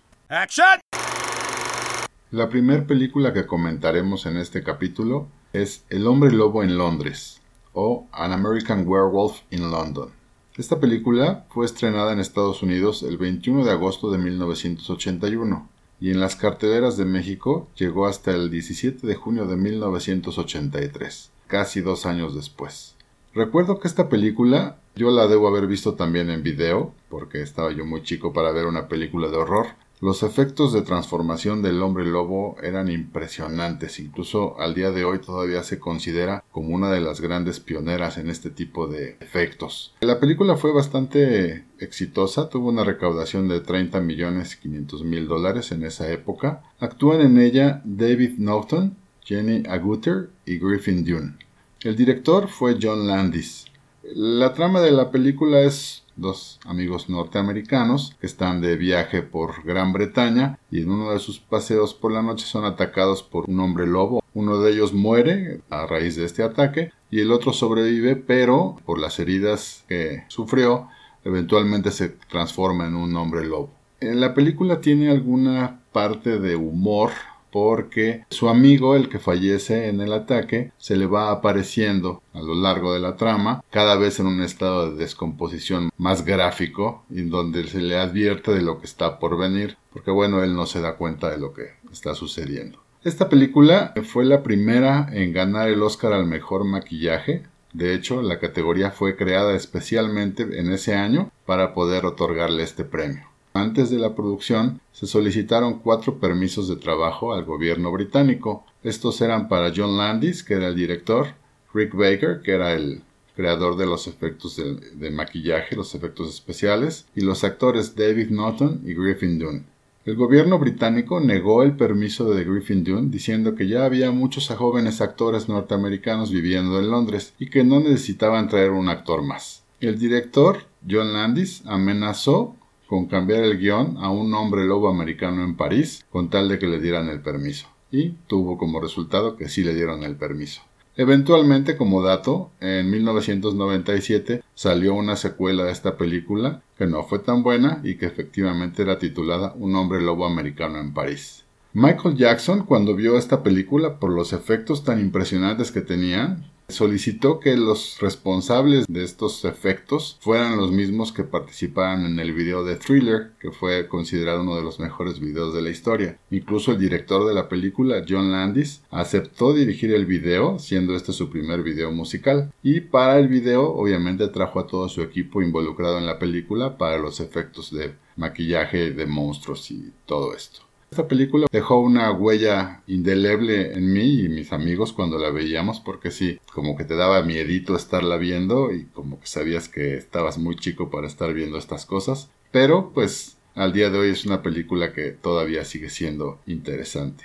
La 2.31 2.51
primera 2.51 2.87
película 2.87 3.33
que 3.33 3.47
comentaremos 3.47 4.27
en 4.27 4.37
este 4.37 4.63
capítulo 4.63 5.29
es 5.55 5.87
El 5.89 6.07
hombre 6.07 6.31
lobo 6.31 6.63
en 6.63 6.77
Londres 6.77 7.41
o 7.73 8.07
An 8.13 8.33
American 8.33 8.87
Werewolf 8.87 9.41
in 9.51 9.71
London. 9.71 10.11
Esta 10.59 10.79
película 10.79 11.47
fue 11.49 11.65
estrenada 11.65 12.13
en 12.13 12.21
Estados 12.21 12.63
Unidos 12.63 13.03
el 13.03 13.17
21 13.17 13.65
de 13.65 13.71
agosto 13.71 14.11
de 14.11 14.19
1981 14.19 15.71
y 16.03 16.11
en 16.11 16.21
las 16.21 16.37
carteleras 16.37 16.99
de 16.99 17.07
México 17.07 17.67
llegó 17.75 18.07
hasta 18.07 18.33
el 18.33 18.51
17 18.51 19.07
de 19.07 19.15
junio 19.15 19.47
de 19.47 19.57
1983, 19.57 21.31
casi 21.47 21.81
dos 21.81 22.05
años 22.05 22.35
después. 22.35 22.95
Recuerdo 23.33 23.81
que 23.81 23.89
esta 23.89 24.11
película 24.11 24.77
yo 24.97 25.11
la 25.11 25.29
debo 25.29 25.49
haber 25.49 25.67
visto 25.67 25.95
también 25.95 26.29
en 26.29 26.43
video, 26.43 26.93
porque 27.09 27.41
estaba 27.41 27.73
yo 27.73 27.87
muy 27.87 28.03
chico 28.03 28.35
para 28.35 28.53
ver 28.53 28.67
una 28.67 28.87
película 28.87 29.29
de 29.29 29.37
horror, 29.39 29.69
los 30.01 30.23
efectos 30.23 30.73
de 30.73 30.83
transformación 30.83 31.61
del 31.61 31.83
hombre 31.83 32.05
lobo 32.05 32.57
eran 32.63 32.89
impresionantes, 32.89 33.99
incluso 33.99 34.59
al 34.61 34.75
día 34.75 34.93
de 34.93 35.05
hoy 35.05 35.19
todavía 35.19 35.63
se 35.65 35.81
considera 35.81 36.45
como 36.53 36.75
una 36.75 36.91
de 36.91 37.01
las 37.01 37.21
grandes 37.21 37.59
pioneras 37.59 38.17
en 38.17 38.31
este 38.31 38.51
tipo 38.51 38.87
de 38.87 39.17
efectos. 39.21 39.95
La 40.01 40.21
película 40.21 40.57
fue 40.57 40.73
bastante 40.73 41.65
exitosa, 41.81 42.49
tuvo 42.49 42.69
una 42.69 42.85
recaudación 42.85 43.49
de 43.49 43.61
30 43.61 44.01
millones 44.01 44.57
500 44.57 45.05
mil 45.05 45.27
dólares 45.27 45.73
en 45.73 45.85
esa 45.85 46.11
época. 46.13 46.63
Actúan 46.79 47.21
en 47.21 47.39
ella 47.39 47.83
David 47.85 48.39
Norton, 48.39 48.97
Jenny 49.25 49.65
Agutter 49.69 50.31
y 50.47 50.59
Griffin 50.59 51.05
Dune. 51.05 51.35
El 51.81 51.97
director 51.97 52.49
fue 52.49 52.79
John 52.81 53.07
Landis. 53.07 53.67
La 54.03 54.55
trama 54.55 54.81
de 54.81 54.91
la 54.91 55.11
película 55.11 55.61
es 55.61 56.05
dos 56.19 56.61
amigos 56.65 57.09
norteamericanos 57.09 58.17
que 58.21 58.27
están 58.27 58.61
de 58.61 58.77
viaje 58.77 59.23
por 59.23 59.65
Gran 59.65 59.93
Bretaña 59.93 60.59
y 60.71 60.83
en 60.83 60.91
uno 60.91 61.13
de 61.13 61.19
sus 61.19 61.39
paseos 61.39 61.95
por 61.95 62.13
la 62.13 62.23
noche 62.23 62.45
son 62.45 62.65
atacados 62.65 63.23
por 63.23 63.49
un 63.49 63.61
hombre 63.61 63.87
lobo. 63.87 64.23
Uno 64.35 64.59
de 64.61 64.73
ellos 64.73 64.93
muere 64.93 65.61
a 65.71 65.87
raíz 65.87 66.17
de 66.17 66.25
este 66.25 66.43
ataque 66.43 66.93
y 67.11 67.21
el 67.21 67.33
otro 67.33 67.53
sobrevive 67.53 68.17
pero 68.17 68.77
por 68.85 68.99
las 68.99 69.19
heridas 69.19 69.85
que 69.89 70.25
sufrió 70.29 70.89
eventualmente 71.25 71.91
se 71.91 72.09
transforma 72.09 72.87
en 72.87 72.95
un 72.95 73.17
hombre 73.17 73.47
lobo. 73.47 73.71
En 74.01 74.21
la 74.21 74.35
película 74.35 74.81
tiene 74.81 75.11
alguna 75.11 75.81
parte 75.93 76.39
de 76.39 76.55
humor 76.55 77.11
porque 77.51 78.25
su 78.31 78.49
amigo, 78.49 78.95
el 78.95 79.09
que 79.09 79.19
fallece 79.19 79.89
en 79.89 80.01
el 80.01 80.13
ataque, 80.13 80.73
se 80.79 80.97
le 80.97 81.07
va 81.07 81.31
apareciendo 81.31 82.23
a 82.33 82.41
lo 82.41 82.55
largo 82.55 82.93
de 82.93 83.01
la 83.01 83.17
trama, 83.17 83.63
cada 83.71 83.97
vez 83.97 84.21
en 84.21 84.27
un 84.27 84.43
estado 84.43 84.91
de 84.91 84.99
descomposición 84.99 85.91
más 85.97 86.25
gráfico, 86.25 87.05
y 87.11 87.23
donde 87.23 87.65
se 87.65 87.81
le 87.81 87.97
advierte 87.99 88.53
de 88.53 88.63
lo 88.63 88.81
que 88.81 88.87
está 88.87 89.19
por 89.19 89.39
venir, 89.39 89.77
porque 89.93 90.11
bueno, 90.11 90.43
él 90.43 90.55
no 90.55 90.67
se 90.67 90.81
da 90.81 90.97
cuenta 90.97 91.31
de 91.31 91.39
lo 91.39 91.53
que 91.53 91.73
está 91.93 92.15
sucediendo. 92.15 92.79
Esta 93.05 93.29
película 93.29 93.95
fue 94.05 94.25
la 94.25 94.43
primera 94.43 95.09
en 95.13 95.33
ganar 95.33 95.69
el 95.69 95.83
Oscar 95.83 96.13
al 96.13 96.27
mejor 96.27 96.65
maquillaje. 96.65 97.45
De 97.73 97.95
hecho, 97.95 98.23
la 98.23 98.41
categoría 98.41 98.91
fue 98.91 99.17
creada 99.17 99.55
especialmente 99.55 100.43
en 100.43 100.73
ese 100.73 100.95
año 100.95 101.31
para 101.47 101.75
poder 101.75 102.07
otorgarle 102.07 102.65
este 102.65 102.85
premio. 102.85 103.28
Antes 103.59 103.91
de 103.91 103.99
la 103.99 104.15
producción, 104.15 104.81
se 104.93 105.09
solicitaron 105.09 105.81
cuatro 105.81 106.21
permisos 106.21 106.69
de 106.69 106.77
trabajo 106.77 107.33
al 107.33 107.45
gobierno 107.45 107.91
británico. 107.91 108.65
Estos 108.85 109.21
eran 109.21 109.49
para 109.49 109.73
John 109.75 109.97
Landis, 109.97 110.45
que 110.45 110.55
era 110.55 110.69
el 110.69 110.77
director, 110.77 111.35
Rick 111.75 111.95
Baker, 111.95 112.41
que 112.41 112.53
era 112.53 112.73
el 112.73 113.03
creador 113.35 113.77
de 113.77 113.87
los 113.87 114.07
efectos 114.07 114.57
de, 114.57 115.11
maquillaje, 115.11 115.75
los 115.75 115.95
efectos 115.97 116.29
especiales, 116.29 117.07
y 117.17 117.23
los 117.23 117.43
actores 117.43 117.97
David 117.97 118.31
Norton 118.31 118.81
y 118.85 118.95
Griffin 118.95 119.39
Dunne. 119.41 119.65
El 120.05 120.15
gobierno 120.15 120.59
británico 120.61 121.21
negó 121.21 121.65
el 121.65 121.77
permiso 121.77 122.33
de 122.33 122.45
Griffin 122.45 122.85
Dunne 122.85 123.11
diciendo 123.11 123.57
que 123.57 123.67
ya 123.67 123.85
había 123.85 124.13
muchos 124.13 124.49
jóvenes 124.49 125.01
actores 125.01 125.49
norteamericanos 125.49 126.31
viviendo 126.31 126.79
en 126.79 126.91
Londres 126.91 127.35
y 127.39 127.51
que 127.51 127.65
no 127.65 127.81
necesitaban 127.81 128.49
traer 128.49 128.71
un 128.71 128.89
actor 128.89 129.23
más. 129.23 129.65
El 129.81 129.99
director, 129.99 130.65
John 130.89 131.13
Landis, 131.13 131.63
amenazó 131.67 132.57
con 132.89 133.07
cambiar 133.07 133.45
el 133.45 133.59
guion 133.59 133.97
a 133.99 134.11
un 134.11 134.33
hombre 134.35 134.65
lobo 134.65 134.89
americano 134.89 135.45
en 135.45 135.57
París 135.57 136.05
con 136.11 136.31
tal 136.31 136.49
de 136.49 136.59
que 136.59 136.67
le 136.67 136.81
dieran 136.81 137.09
el 137.09 137.21
permiso. 137.21 137.69
Y 137.93 138.13
tuvo 138.27 138.59
como 138.59 138.81
resultado 138.81 139.37
que 139.37 139.49
sí 139.49 139.63
le 139.63 139.75
dieron 139.75 140.03
el 140.03 140.17
permiso. 140.17 140.63
Eventualmente, 140.97 141.77
como 141.77 142.03
dato, 142.03 142.51
en 142.61 142.91
1997 142.91 144.43
salió 144.55 144.95
una 144.95 145.15
secuela 145.15 145.65
de 145.65 145.71
esta 145.71 145.97
película 145.97 146.63
que 146.77 146.87
no 146.87 147.05
fue 147.05 147.21
tan 147.21 147.45
buena 147.45 147.81
y 147.85 147.97
que 147.97 148.07
efectivamente 148.07 148.83
era 148.83 148.99
titulada 148.99 149.55
Un 149.57 149.77
hombre 149.77 150.01
lobo 150.01 150.27
americano 150.27 150.81
en 150.81 150.93
París. 150.93 151.45
Michael 151.73 152.17
Jackson, 152.17 152.65
cuando 152.65 152.97
vio 152.97 153.17
esta 153.17 153.45
película 153.45 154.01
por 154.01 154.11
los 154.11 154.33
efectos 154.33 154.83
tan 154.83 154.99
impresionantes 154.99 155.71
que 155.71 155.83
tenía, 155.83 156.39
solicitó 156.69 157.41
que 157.41 157.57
los 157.57 157.99
responsables 157.99 158.87
de 158.89 159.03
estos 159.03 159.45
efectos 159.47 160.19
fueran 160.21 160.59
los 160.59 160.71
mismos 160.71 161.13
que 161.13 161.25
participaban 161.25 162.05
en 162.05 162.19
el 162.19 162.35
video 162.35 162.63
de 162.63 162.77
Thriller, 162.77 163.33
que 163.41 163.51
fue 163.51 163.89
considerado 163.89 164.43
uno 164.43 164.55
de 164.55 164.63
los 164.63 164.79
mejores 164.79 165.19
videos 165.19 165.55
de 165.55 165.63
la 165.63 165.71
historia. 165.71 166.19
Incluso 166.31 166.73
el 166.73 166.79
director 166.79 167.27
de 167.27 167.35
la 167.35 167.49
película, 167.49 168.05
John 168.07 168.31
Landis, 168.33 168.83
aceptó 168.91 169.55
dirigir 169.55 169.93
el 169.93 170.05
video, 170.05 170.59
siendo 170.59 170.95
este 170.95 171.13
su 171.13 171.31
primer 171.31 171.63
video 171.63 171.91
musical. 171.91 172.53
Y 172.63 172.81
para 172.81 173.19
el 173.19 173.29
video, 173.29 173.73
obviamente, 173.73 174.29
trajo 174.29 174.61
a 174.61 174.67
todo 174.67 174.89
su 174.89 175.01
equipo 175.01 175.41
involucrado 175.41 175.97
en 175.97 176.07
la 176.07 176.19
película 176.19 176.77
para 176.77 176.99
los 176.99 177.21
efectos 177.21 177.73
de 177.73 177.95
maquillaje 178.17 178.93
de 178.93 179.07
monstruos 179.07 179.71
y 179.71 179.93
todo 180.05 180.35
esto. 180.35 180.68
Esta 180.91 181.07
película 181.07 181.47
dejó 181.53 181.81
una 181.81 182.11
huella 182.13 182.83
indeleble 182.87 183.75
en 183.75 183.93
mí 183.93 184.21
y 184.23 184.29
mis 184.31 184.53
amigos 184.53 184.95
cuando 184.95 185.19
la 185.19 185.31
veíamos 185.31 185.81
porque 185.81 186.11
sí, 186.11 186.41
como 186.53 186.77
que 186.77 186.85
te 186.85 186.97
daba 186.97 187.23
miedito 187.23 187.77
estarla 187.77 188.17
viendo 188.17 188.73
y 188.73 188.87
como 188.87 189.21
que 189.21 189.27
sabías 189.27 189.69
que 189.69 189.97
estabas 189.97 190.39
muy 190.39 190.57
chico 190.57 190.91
para 190.91 191.07
estar 191.07 191.35
viendo 191.35 191.59
estas 191.59 191.85
cosas, 191.85 192.31
pero 192.53 192.91
pues 192.95 193.37
al 193.55 193.75
día 193.75 193.91
de 193.91 193.99
hoy 193.99 194.11
es 194.11 194.25
una 194.25 194.43
película 194.43 194.95
que 194.95 195.11
todavía 195.11 195.65
sigue 195.67 195.91
siendo 195.91 196.41
interesante. 196.47 197.25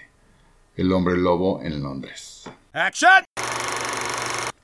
El 0.75 0.91
hombre 0.91 1.17
lobo 1.17 1.61
en 1.61 1.81
Londres. 1.81 2.43
¡Action! 2.73 3.23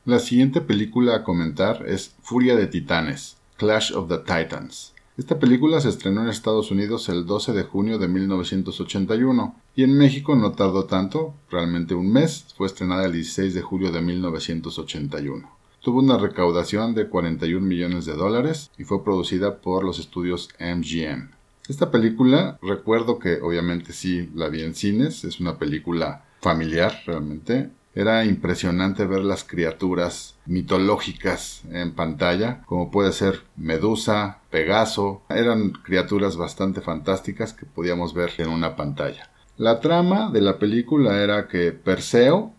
La 0.03 0.19
siguiente 0.19 0.59
película 0.59 1.15
a 1.15 1.23
comentar 1.23 1.85
es 1.88 2.15
Furia 2.21 2.55
de 2.57 2.67
Titanes, 2.67 3.38
Clash 3.57 3.93
of 3.93 4.09
the 4.09 4.17
Titans. 4.17 4.93
Esta 5.19 5.38
película 5.38 5.82
se 5.82 5.89
estrenó 5.89 6.21
en 6.21 6.29
Estados 6.29 6.71
Unidos 6.71 7.10
el 7.10 7.25
12 7.25 7.51
de 7.51 7.63
junio 7.63 7.99
de 7.99 8.08
1981 8.08 9.53
y 9.75 9.84
en 9.84 9.97
México 9.97 10.34
no 10.38 10.53
tardó 10.53 10.86
tanto, 10.86 11.34
realmente 11.51 11.93
un 11.93 12.10
mes, 12.10 12.45
fue 12.55 12.67
estrenada 12.67 13.05
el 13.05 13.12
16 13.12 13.53
de 13.53 13.62
julio 13.62 13.91
de 13.91 13.99
1981. 13.99 15.51
Tuvo 15.82 15.99
una 15.99 16.17
recaudación 16.17 16.95
de 16.95 17.10
41 17.10 17.60
millones 17.60 18.05
de 18.05 18.13
dólares 18.13 18.71
y 18.77 18.86
fue 18.86 19.03
producida 19.03 19.58
por 19.58 19.84
los 19.84 19.99
estudios 19.99 20.47
MGM. 20.58 21.32
Esta 21.67 21.91
película, 21.91 22.58
recuerdo 22.62 23.19
que 23.19 23.41
obviamente 23.41 23.91
sí 23.91 24.29
la 24.34 24.47
vi 24.47 24.62
en 24.62 24.73
cines, 24.73 25.25
es 25.25 25.41
una 25.41 25.58
película 25.58 26.23
familiar 26.39 26.97
realmente, 27.05 27.69
era 27.95 28.25
impresionante 28.25 29.06
ver 29.06 29.21
las 29.21 29.43
criaturas 29.43 30.36
mitológicas 30.45 31.63
en 31.71 31.93
pantalla, 31.93 32.62
como 32.65 32.91
puede 32.91 33.12
ser 33.12 33.41
Medusa, 33.58 34.39
Pegaso. 34.49 35.23
Eran 35.30 35.71
criaturas 35.71 36.38
bastante 36.38 36.82
fantásticas 36.82 37.54
que 37.54 37.65
podíamos 37.65 38.13
ver 38.13 38.32
en 38.38 38.49
una 38.49 38.75
pantalla. 38.75 39.30
La 39.58 39.82
trama 39.82 40.30
de 40.32 40.41
la 40.41 40.58
película 40.58 41.21
era 41.21 41.47
que 41.47 41.73
Perseo, 41.73 42.54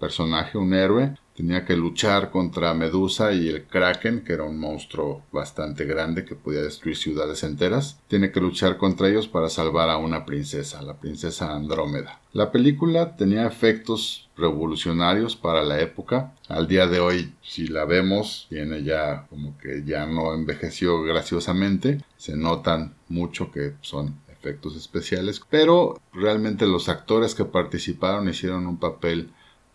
personaje, 0.00 0.58
un 0.58 0.74
héroe, 0.74 1.14
tenía 1.36 1.64
que 1.64 1.76
luchar 1.76 2.30
contra 2.30 2.74
Medusa 2.74 3.32
y 3.32 3.48
el 3.48 3.64
Kraken, 3.64 4.24
que 4.24 4.32
era 4.32 4.44
un 4.44 4.58
monstruo 4.58 5.22
bastante 5.30 5.84
grande 5.84 6.24
que 6.24 6.34
podía 6.34 6.62
destruir 6.62 6.96
ciudades 6.96 7.44
enteras. 7.44 8.00
Tiene 8.08 8.32
que 8.32 8.40
luchar 8.40 8.76
contra 8.76 9.08
ellos 9.08 9.28
para 9.28 9.48
salvar 9.48 9.88
a 9.88 9.96
una 9.96 10.26
princesa, 10.26 10.82
la 10.82 10.98
princesa 10.98 11.54
Andrómeda. 11.54 12.20
La 12.32 12.50
película 12.50 13.16
tenía 13.16 13.46
efectos 13.46 14.28
revolucionarios 14.36 15.36
para 15.36 15.62
la 15.62 15.80
época. 15.80 16.34
Al 16.48 16.66
día 16.66 16.86
de 16.86 17.00
hoy, 17.00 17.32
si 17.42 17.68
la 17.68 17.84
vemos, 17.84 18.46
tiene 18.48 18.82
ya 18.82 19.26
como 19.28 19.56
que 19.58 19.84
ya 19.84 20.06
no 20.06 20.34
envejeció 20.34 21.02
graciosamente. 21.02 22.02
Se 22.16 22.36
notan 22.36 22.94
mucho 23.08 23.50
que 23.50 23.74
son 23.82 24.14
efectos 24.28 24.76
especiales, 24.76 25.40
pero 25.50 26.00
realmente 26.12 26.66
los 26.66 26.88
actores 26.88 27.34
que 27.34 27.44
participaron 27.44 28.28
hicieron 28.28 28.66
un 28.66 28.78
papel 28.78 29.30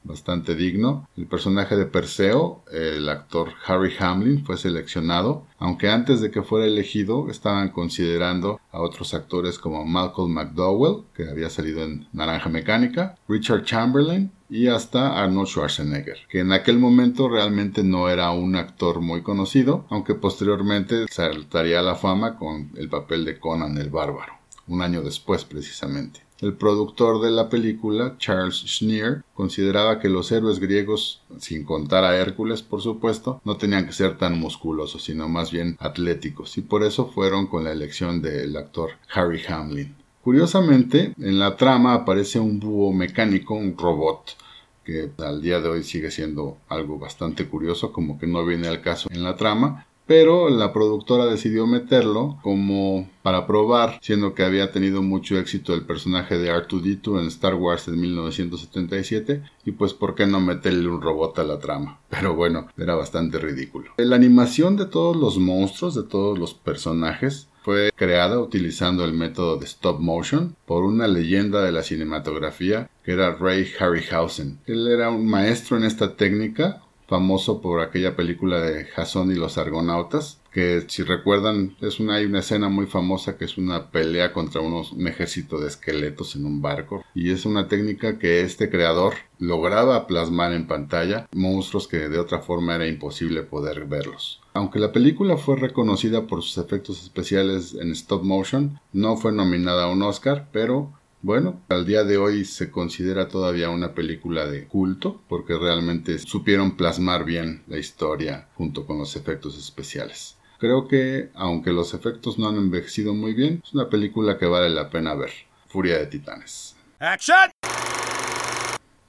bastante 0.05 0.55
digno. 0.55 1.07
El 1.17 1.27
personaje 1.27 1.75
de 1.75 1.85
Perseo, 1.85 2.63
el 2.71 3.09
actor 3.09 3.49
Harry 3.65 3.93
Hamlin, 3.99 4.45
fue 4.45 4.57
seleccionado, 4.57 5.45
aunque 5.57 5.89
antes 5.89 6.21
de 6.21 6.31
que 6.31 6.43
fuera 6.43 6.65
elegido 6.65 7.29
estaban 7.29 7.69
considerando 7.69 8.59
a 8.71 8.81
otros 8.81 9.13
actores 9.13 9.59
como 9.59 9.85
Malcolm 9.85 10.31
McDowell, 10.33 11.03
que 11.13 11.29
había 11.29 11.49
salido 11.49 11.83
en 11.83 12.07
Naranja 12.13 12.49
Mecánica, 12.49 13.15
Richard 13.27 13.63
Chamberlain 13.63 14.31
y 14.49 14.67
hasta 14.67 15.21
Arnold 15.21 15.47
Schwarzenegger, 15.47 16.17
que 16.29 16.39
en 16.39 16.51
aquel 16.51 16.77
momento 16.77 17.27
realmente 17.27 17.83
no 17.83 18.09
era 18.09 18.29
un 18.31 18.55
actor 18.55 19.01
muy 19.01 19.21
conocido, 19.21 19.85
aunque 19.89 20.13
posteriormente 20.13 21.05
saltaría 21.09 21.79
a 21.79 21.83
la 21.83 21.95
fama 21.95 22.37
con 22.37 22.71
el 22.75 22.89
papel 22.89 23.25
de 23.25 23.39
Conan 23.39 23.77
el 23.77 23.89
Bárbaro, 23.89 24.33
un 24.67 24.81
año 24.81 25.01
después 25.01 25.45
precisamente. 25.45 26.24
El 26.41 26.54
productor 26.54 27.21
de 27.21 27.32
la 27.32 27.48
película, 27.48 28.15
Charles 28.17 28.58
Schneer, 28.58 29.24
consideraba 29.34 30.00
que 30.00 30.10
los 30.10 30.32
héroes 30.34 30.60
griegos, 30.60 31.21
sin 31.39 31.63
contar 31.63 32.04
a 32.04 32.17
Hércules 32.17 32.62
por 32.62 32.82
supuesto, 32.82 33.39
no 33.45 33.56
tenían 33.56 33.86
que 33.86 33.93
ser 33.93 34.17
tan 34.17 34.38
musculosos, 34.38 35.04
sino 35.04 35.30
más 35.30 35.52
bien 35.52 35.78
atléticos, 35.80 36.58
y 36.58 36.62
por 36.62 36.84
eso 36.84 37.08
fueron 37.08 37.48
con 37.48 37.63
la 37.63 37.71
elección 37.71 38.21
del 38.21 38.58
actor 38.58 38.91
Harry 39.13 39.41
Hamlin. 39.48 39.95
Curiosamente, 40.21 41.13
en 41.19 41.39
la 41.39 41.56
trama 41.56 41.93
aparece 41.93 42.39
un 42.39 42.60
búho 42.60 42.91
mecánico, 42.91 43.54
un 43.54 43.78
robot, 43.78 44.36
que 44.84 45.12
al 45.19 45.41
día 45.41 45.62
de 45.62 45.69
hoy 45.69 45.84
sigue 45.84 46.12
siendo 46.12 46.58
algo 46.67 47.00
bastante 47.00 47.48
curioso, 47.48 47.93
como 47.93 48.19
que 48.19 48.28
no 48.28 48.45
viene 48.45 48.67
al 48.67 48.82
caso 48.82 49.08
en 49.12 49.24
la 49.24 49.36
trama, 49.36 49.88
pero 50.05 50.49
la 50.49 50.71
productora 50.73 51.25
decidió 51.25 51.65
meterlo 51.67 52.37
como 52.43 53.09
para 53.23 53.47
probar, 53.47 53.99
siendo 54.01 54.35
que 54.35 54.43
había 54.43 54.71
tenido 54.71 55.01
mucho 55.01 55.37
éxito 55.37 55.73
el 55.73 55.85
personaje 55.85 56.37
de 56.37 56.51
R2D2 56.51 57.21
en 57.21 57.27
Star 57.27 57.55
Wars 57.55 57.87
en 57.87 57.99
1977, 57.99 59.43
y 59.65 59.71
pues 59.71 59.93
por 59.93 60.15
qué 60.15 60.27
no 60.27 60.39
meterle 60.39 60.87
un 60.87 61.01
robot 61.01 61.39
a 61.39 61.43
la 61.43 61.59
trama. 61.59 61.99
Pero 62.09 62.35
bueno, 62.35 62.67
era 62.77 62.95
bastante 62.95 63.39
ridículo. 63.39 63.91
La 63.97 64.15
animación 64.15 64.77
de 64.77 64.85
todos 64.85 65.15
los 65.15 65.37
monstruos, 65.37 65.95
de 65.95 66.03
todos 66.03 66.37
los 66.37 66.53
personajes, 66.53 67.47
fue 67.65 67.91
creada 67.95 68.39
utilizando 68.39 69.03
el 69.05 69.13
método 69.13 69.57
de 69.57 69.65
stop 69.65 69.99
motion 69.99 70.55
por 70.67 70.83
una 70.83 71.07
leyenda 71.07 71.63
de 71.63 71.71
la 71.71 71.81
cinematografía 71.81 72.91
que 73.03 73.13
era 73.13 73.33
Ray 73.33 73.67
Harryhausen. 73.79 74.59
Él 74.67 74.87
era 74.87 75.09
un 75.09 75.27
maestro 75.27 75.75
en 75.75 75.83
esta 75.83 76.15
técnica, 76.15 76.83
famoso 77.07 77.61
por 77.61 77.81
aquella 77.81 78.15
película 78.15 78.61
de 78.61 78.85
Jason 78.85 79.31
y 79.31 79.35
los 79.35 79.57
Argonautas, 79.57 80.39
que 80.51 80.85
si 80.87 81.03
recuerdan 81.03 81.75
es 81.81 81.99
una, 81.99 82.15
hay 82.15 82.25
una 82.25 82.39
escena 82.39 82.69
muy 82.69 82.85
famosa 82.85 83.37
que 83.37 83.45
es 83.45 83.57
una 83.57 83.91
pelea 83.91 84.31
contra 84.31 84.61
unos, 84.61 84.93
un 84.93 85.07
ejército 85.07 85.59
de 85.59 85.67
esqueletos 85.67 86.35
en 86.35 86.45
un 86.45 86.61
barco 86.61 87.03
y 87.13 87.31
es 87.31 87.45
una 87.45 87.67
técnica 87.67 88.17
que 88.17 88.41
este 88.41 88.69
creador 88.69 89.15
lograba 89.37 90.07
plasmar 90.07 90.53
en 90.53 90.65
pantalla 90.65 91.27
monstruos 91.33 91.89
que 91.89 92.07
de 92.07 92.19
otra 92.19 92.39
forma 92.39 92.75
era 92.75 92.87
imposible 92.87 93.43
poder 93.43 93.85
verlos. 93.85 94.41
Aunque 94.53 94.79
la 94.79 94.93
película 94.93 95.35
fue 95.35 95.57
reconocida 95.57 96.27
por 96.27 96.41
sus 96.41 96.57
efectos 96.57 97.03
especiales 97.03 97.75
en 97.75 97.91
stop 97.91 98.23
motion, 98.23 98.79
no 98.93 99.17
fue 99.17 99.33
nominada 99.33 99.83
a 99.83 99.91
un 99.91 100.01
Oscar, 100.03 100.47
pero 100.53 100.93
bueno, 101.25 101.59
al 101.69 101.88
día 101.88 102.03
de 102.03 102.19
hoy 102.19 102.45
se 102.45 102.69
considera 102.69 103.27
todavía 103.27 103.71
una 103.71 103.95
película 103.95 104.45
de 104.45 104.67
culto 104.67 105.23
porque 105.27 105.57
realmente 105.57 106.19
supieron 106.19 106.77
plasmar 106.77 107.25
bien 107.25 107.63
la 107.65 107.79
historia 107.79 108.47
junto 108.53 108.85
con 108.85 108.99
los 108.99 109.15
efectos 109.15 109.57
especiales. 109.57 110.38
Creo 110.59 110.88
que, 110.88 111.31
aunque 111.33 111.71
los 111.71 111.95
efectos 111.95 112.38
no 112.38 112.47
han 112.47 112.57
envejecido 112.57 113.15
muy 113.15 113.33
bien, 113.33 113.63
es 113.65 113.73
una 113.73 113.89
película 113.89 114.38
que 114.38 114.45
vale 114.45 114.69
la 114.69 114.91
pena 114.91 115.15
ver. 115.15 115.31
Furia 115.67 115.97
de 115.97 116.05
Titanes. 116.05 116.75
¡Action! 116.99 117.49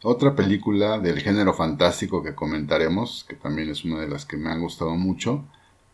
Otra 0.02 0.34
película 0.34 0.98
del 0.98 1.20
género 1.20 1.52
fantástico 1.52 2.22
que 2.22 2.34
comentaremos, 2.34 3.26
que 3.28 3.36
también 3.36 3.68
es 3.68 3.84
una 3.84 4.00
de 4.00 4.08
las 4.08 4.24
que 4.24 4.38
me 4.38 4.48
han 4.48 4.62
gustado 4.62 4.96
mucho, 4.96 5.44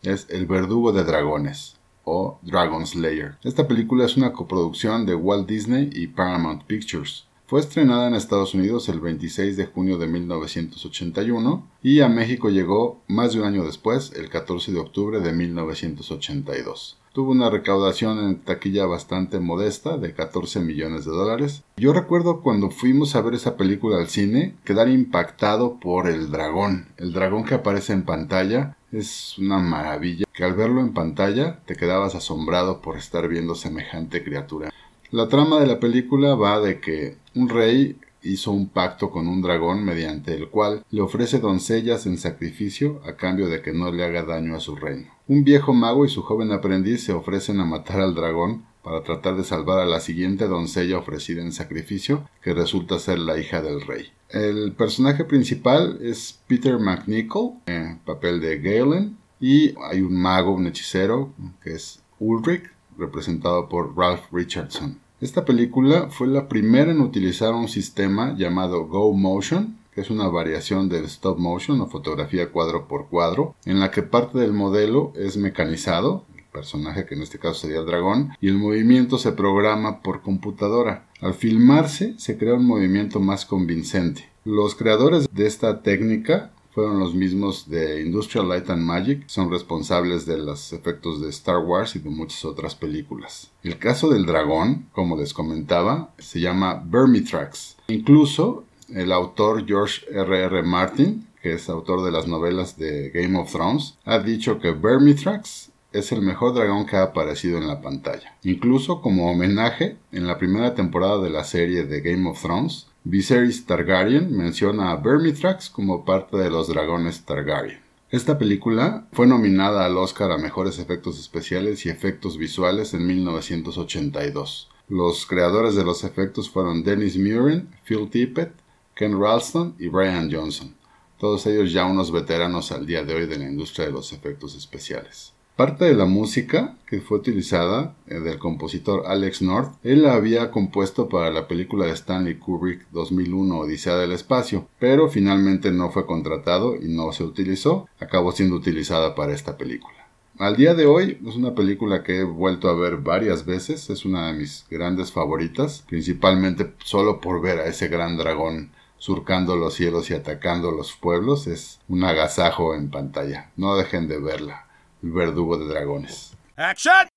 es 0.01 0.27
El 0.29 0.45
verdugo 0.45 0.93
de 0.93 1.03
dragones 1.03 1.82
o 2.03 2.39
Dragon 2.41 2.85
Slayer. 2.85 3.37
Esta 3.43 3.67
película 3.67 4.05
es 4.05 4.17
una 4.17 4.33
coproducción 4.33 5.05
de 5.05 5.15
Walt 5.15 5.47
Disney 5.47 5.89
y 5.93 6.07
Paramount 6.07 6.63
Pictures. 6.63 7.25
Fue 7.45 7.59
estrenada 7.59 8.07
en 8.07 8.15
Estados 8.15 8.53
Unidos 8.53 8.89
el 8.89 8.99
26 8.99 9.57
de 9.57 9.65
junio 9.65 9.97
de 9.97 10.07
1981 10.07 11.67
y 11.83 11.99
a 11.99 12.09
México 12.09 12.49
llegó 12.49 13.01
más 13.07 13.33
de 13.33 13.41
un 13.41 13.45
año 13.45 13.63
después, 13.63 14.13
el 14.15 14.29
14 14.29 14.71
de 14.71 14.79
octubre 14.79 15.19
de 15.19 15.33
1982 15.33 16.97
tuvo 17.13 17.31
una 17.31 17.49
recaudación 17.49 18.17
en 18.19 18.39
taquilla 18.39 18.85
bastante 18.87 19.39
modesta 19.39 19.97
de 19.97 20.13
14 20.13 20.59
millones 20.59 21.05
de 21.05 21.11
dólares. 21.11 21.63
Yo 21.77 21.93
recuerdo 21.93 22.41
cuando 22.41 22.71
fuimos 22.71 23.15
a 23.15 23.21
ver 23.21 23.35
esa 23.35 23.55
película 23.55 23.97
al 23.97 24.07
cine 24.07 24.55
quedar 24.65 24.89
impactado 24.89 25.79
por 25.79 26.07
el 26.07 26.31
dragón. 26.31 26.87
El 26.97 27.13
dragón 27.13 27.45
que 27.45 27.53
aparece 27.53 27.93
en 27.93 28.03
pantalla 28.03 28.77
es 28.93 29.37
una 29.39 29.57
maravilla 29.57 30.25
que 30.31 30.43
al 30.43 30.53
verlo 30.53 30.81
en 30.81 30.93
pantalla 30.93 31.59
te 31.65 31.75
quedabas 31.75 32.15
asombrado 32.15 32.81
por 32.81 32.97
estar 32.97 33.27
viendo 33.27 33.55
semejante 33.55 34.23
criatura. 34.23 34.71
La 35.11 35.27
trama 35.27 35.59
de 35.59 35.67
la 35.67 35.79
película 35.79 36.35
va 36.35 36.59
de 36.59 36.79
que 36.79 37.17
un 37.35 37.49
rey 37.49 37.97
hizo 38.21 38.51
un 38.51 38.69
pacto 38.69 39.11
con 39.11 39.27
un 39.27 39.41
dragón 39.41 39.83
mediante 39.83 40.33
el 40.33 40.49
cual 40.49 40.85
le 40.91 41.01
ofrece 41.01 41.39
doncellas 41.39 42.05
en 42.05 42.17
sacrificio 42.17 43.01
a 43.05 43.13
cambio 43.15 43.49
de 43.49 43.61
que 43.61 43.73
no 43.73 43.91
le 43.91 44.03
haga 44.03 44.23
daño 44.23 44.55
a 44.55 44.59
su 44.59 44.75
reino. 44.75 45.11
Un 45.27 45.43
viejo 45.43 45.73
mago 45.73 46.05
y 46.05 46.09
su 46.09 46.21
joven 46.21 46.51
aprendiz 46.51 47.03
se 47.03 47.13
ofrecen 47.13 47.59
a 47.59 47.65
matar 47.65 47.99
al 47.99 48.15
dragón 48.15 48.65
para 48.83 49.01
tratar 49.01 49.35
de 49.37 49.43
salvar 49.43 49.79
a 49.79 49.85
la 49.85 49.99
siguiente 49.99 50.47
doncella 50.47 50.97
ofrecida 50.97 51.41
en 51.41 51.51
sacrificio, 51.51 52.29
que 52.41 52.53
resulta 52.53 52.99
ser 52.99 53.19
la 53.19 53.39
hija 53.39 53.61
del 53.61 53.81
rey. 53.81 54.11
El 54.29 54.73
personaje 54.73 55.23
principal 55.23 55.99
es 56.01 56.39
Peter 56.47 56.77
McNichol, 56.79 57.53
en 57.65 57.99
papel 57.99 58.41
de 58.41 58.59
Galen, 58.59 59.17
y 59.39 59.73
hay 59.89 60.01
un 60.01 60.15
mago, 60.15 60.53
un 60.53 60.67
hechicero, 60.67 61.33
que 61.61 61.73
es 61.73 62.01
Ulrich, 62.19 62.63
representado 62.97 63.69
por 63.69 63.97
Ralph 63.97 64.31
Richardson. 64.31 64.99
Esta 65.21 65.45
película 65.45 66.09
fue 66.09 66.27
la 66.27 66.49
primera 66.49 66.91
en 66.91 66.99
utilizar 66.99 67.53
un 67.53 67.69
sistema 67.69 68.35
llamado 68.37 68.87
Go 68.87 69.13
Motion, 69.13 69.77
que 69.93 70.01
es 70.01 70.09
una 70.09 70.27
variación 70.27 70.89
del 70.89 71.05
stop 71.05 71.37
motion 71.37 71.79
o 71.81 71.87
fotografía 71.87 72.51
cuadro 72.51 72.87
por 72.87 73.07
cuadro, 73.07 73.55
en 73.65 73.79
la 73.79 73.91
que 73.91 74.01
parte 74.01 74.39
del 74.39 74.51
modelo 74.51 75.13
es 75.15 75.37
mecanizado, 75.37 76.25
personaje 76.53 77.05
que 77.05 77.15
en 77.15 77.23
este 77.23 77.39
caso 77.39 77.55
sería 77.55 77.79
el 77.79 77.85
dragón, 77.85 78.29
y 78.39 78.47
el 78.47 78.57
movimiento 78.57 79.17
se 79.17 79.33
programa 79.33 80.01
por 80.01 80.21
computadora. 80.21 81.07
Al 81.19 81.33
filmarse 81.33 82.13
se 82.17 82.37
crea 82.37 82.53
un 82.53 82.65
movimiento 82.65 83.19
más 83.19 83.45
convincente. 83.45 84.29
Los 84.45 84.75
creadores 84.75 85.27
de 85.31 85.47
esta 85.47 85.81
técnica 85.81 86.51
fueron 86.73 86.99
los 86.99 87.13
mismos 87.13 87.69
de 87.69 88.01
Industrial 88.01 88.47
Light 88.47 88.69
and 88.69 88.81
Magic, 88.81 89.23
son 89.27 89.51
responsables 89.51 90.25
de 90.25 90.37
los 90.37 90.73
efectos 90.73 91.21
de 91.21 91.29
Star 91.29 91.59
Wars 91.59 91.95
y 91.95 91.99
de 91.99 92.09
muchas 92.09 92.43
otras 92.45 92.73
películas. 92.73 93.51
El 93.61 93.77
caso 93.77 94.09
del 94.09 94.25
dragón, 94.25 94.87
como 94.91 95.15
les 95.15 95.33
comentaba, 95.33 96.13
se 96.17 96.39
llama 96.39 96.83
Vermitrax. 96.85 97.77
Incluso 97.89 98.65
el 98.89 99.11
autor 99.11 99.67
George 99.67 100.03
R.R. 100.11 100.45
R. 100.45 100.63
Martin, 100.63 101.27
que 101.43 101.53
es 101.53 101.69
autor 101.69 102.03
de 102.03 102.11
las 102.11 102.27
novelas 102.27 102.77
de 102.77 103.11
Game 103.11 103.37
of 103.37 103.51
Thrones, 103.51 103.97
ha 104.05 104.17
dicho 104.19 104.59
que 104.59 104.71
Vermitrax 104.71 105.72
es 105.93 106.11
el 106.11 106.21
mejor 106.21 106.53
dragón 106.53 106.85
que 106.85 106.97
ha 106.97 107.03
aparecido 107.03 107.57
en 107.57 107.67
la 107.67 107.81
pantalla. 107.81 108.35
Incluso 108.43 109.01
como 109.01 109.31
homenaje, 109.31 109.97
en 110.11 110.27
la 110.27 110.37
primera 110.37 110.75
temporada 110.75 111.21
de 111.21 111.29
la 111.29 111.43
serie 111.43 111.85
de 111.85 112.01
Game 112.01 112.29
of 112.29 112.41
Thrones, 112.41 112.87
Viserys 113.03 113.65
Targaryen 113.65 114.35
menciona 114.35 114.91
a 114.91 114.97
Vermithrax 114.97 115.69
como 115.69 116.03
parte 116.05 116.37
de 116.37 116.49
los 116.49 116.67
dragones 116.67 117.23
Targaryen. 117.25 117.79
Esta 118.09 118.37
película 118.37 119.07
fue 119.11 119.25
nominada 119.25 119.85
al 119.85 119.97
Oscar 119.97 120.31
a 120.31 120.37
Mejores 120.37 120.79
Efectos 120.79 121.19
Especiales 121.19 121.85
y 121.85 121.89
Efectos 121.89 122.37
Visuales 122.37 122.93
en 122.93 123.07
1982. 123.07 124.69
Los 124.89 125.25
creadores 125.25 125.75
de 125.75 125.83
los 125.83 126.03
efectos 126.03 126.49
fueron 126.49 126.83
Dennis 126.83 127.17
Muren, 127.17 127.69
Phil 127.85 128.09
Tippett, 128.09 128.53
Ken 128.93 129.19
Ralston 129.19 129.75
y 129.79 129.87
Brian 129.87 130.31
Johnson, 130.31 130.75
todos 131.23 131.45
ellos 131.47 131.71
ya 131.71 131.85
unos 131.85 132.11
veteranos 132.11 132.71
al 132.71 132.85
día 132.85 133.03
de 133.03 133.15
hoy 133.15 133.25
de 133.25 133.37
la 133.37 133.45
industria 133.45 133.85
de 133.85 133.93
los 133.93 134.11
efectos 134.11 134.55
especiales. 134.55 135.32
Parte 135.55 135.85
de 135.85 135.93
la 135.93 136.05
música 136.05 136.73
que 136.87 136.99
fue 136.99 137.19
utilizada 137.19 137.93
eh, 138.07 138.15
del 138.15 138.39
compositor 138.39 139.03
Alex 139.05 139.43
North, 139.43 139.75
él 139.83 140.01
la 140.01 140.15
había 140.15 140.49
compuesto 140.49 141.09
para 141.09 141.29
la 141.29 141.47
película 141.47 141.85
de 141.85 141.91
Stanley 141.91 142.39
Kubrick 142.39 142.89
2001 142.89 143.59
Odisea 143.59 143.97
del 143.97 144.13
Espacio, 144.13 144.67
pero 144.79 145.09
finalmente 145.09 145.71
no 145.71 145.91
fue 145.91 146.07
contratado 146.07 146.75
y 146.75 146.87
no 146.87 147.11
se 147.11 147.23
utilizó, 147.23 147.87
acabó 147.99 148.31
siendo 148.31 148.55
utilizada 148.55 149.13
para 149.13 149.33
esta 149.33 149.55
película. 149.55 149.93
Al 150.39 150.55
día 150.55 150.73
de 150.73 150.87
hoy 150.87 151.19
es 151.23 151.35
una 151.35 151.53
película 151.53 152.01
que 152.01 152.21
he 152.21 152.23
vuelto 152.23 152.67
a 152.67 152.73
ver 152.73 152.97
varias 152.97 153.45
veces, 153.45 153.91
es 153.91 154.05
una 154.05 154.31
de 154.31 154.39
mis 154.39 154.65
grandes 154.71 155.11
favoritas, 155.11 155.85
principalmente 155.87 156.73
solo 156.83 157.21
por 157.21 157.41
ver 157.41 157.59
a 157.59 157.67
ese 157.67 157.89
gran 157.89 158.17
dragón 158.17 158.71
surcando 158.97 159.55
los 159.55 159.75
cielos 159.75 160.09
y 160.09 160.15
atacando 160.15 160.71
los 160.71 160.93
pueblos, 160.93 161.45
es 161.45 161.79
un 161.87 162.05
agasajo 162.05 162.73
en 162.73 162.89
pantalla, 162.89 163.51
no 163.55 163.75
dejen 163.75 164.07
de 164.07 164.19
verla 164.19 164.65
el 165.03 165.11
verdugo 165.11 165.57
de 165.57 165.67
dragones. 165.67 166.33
¡Action! 166.55 167.07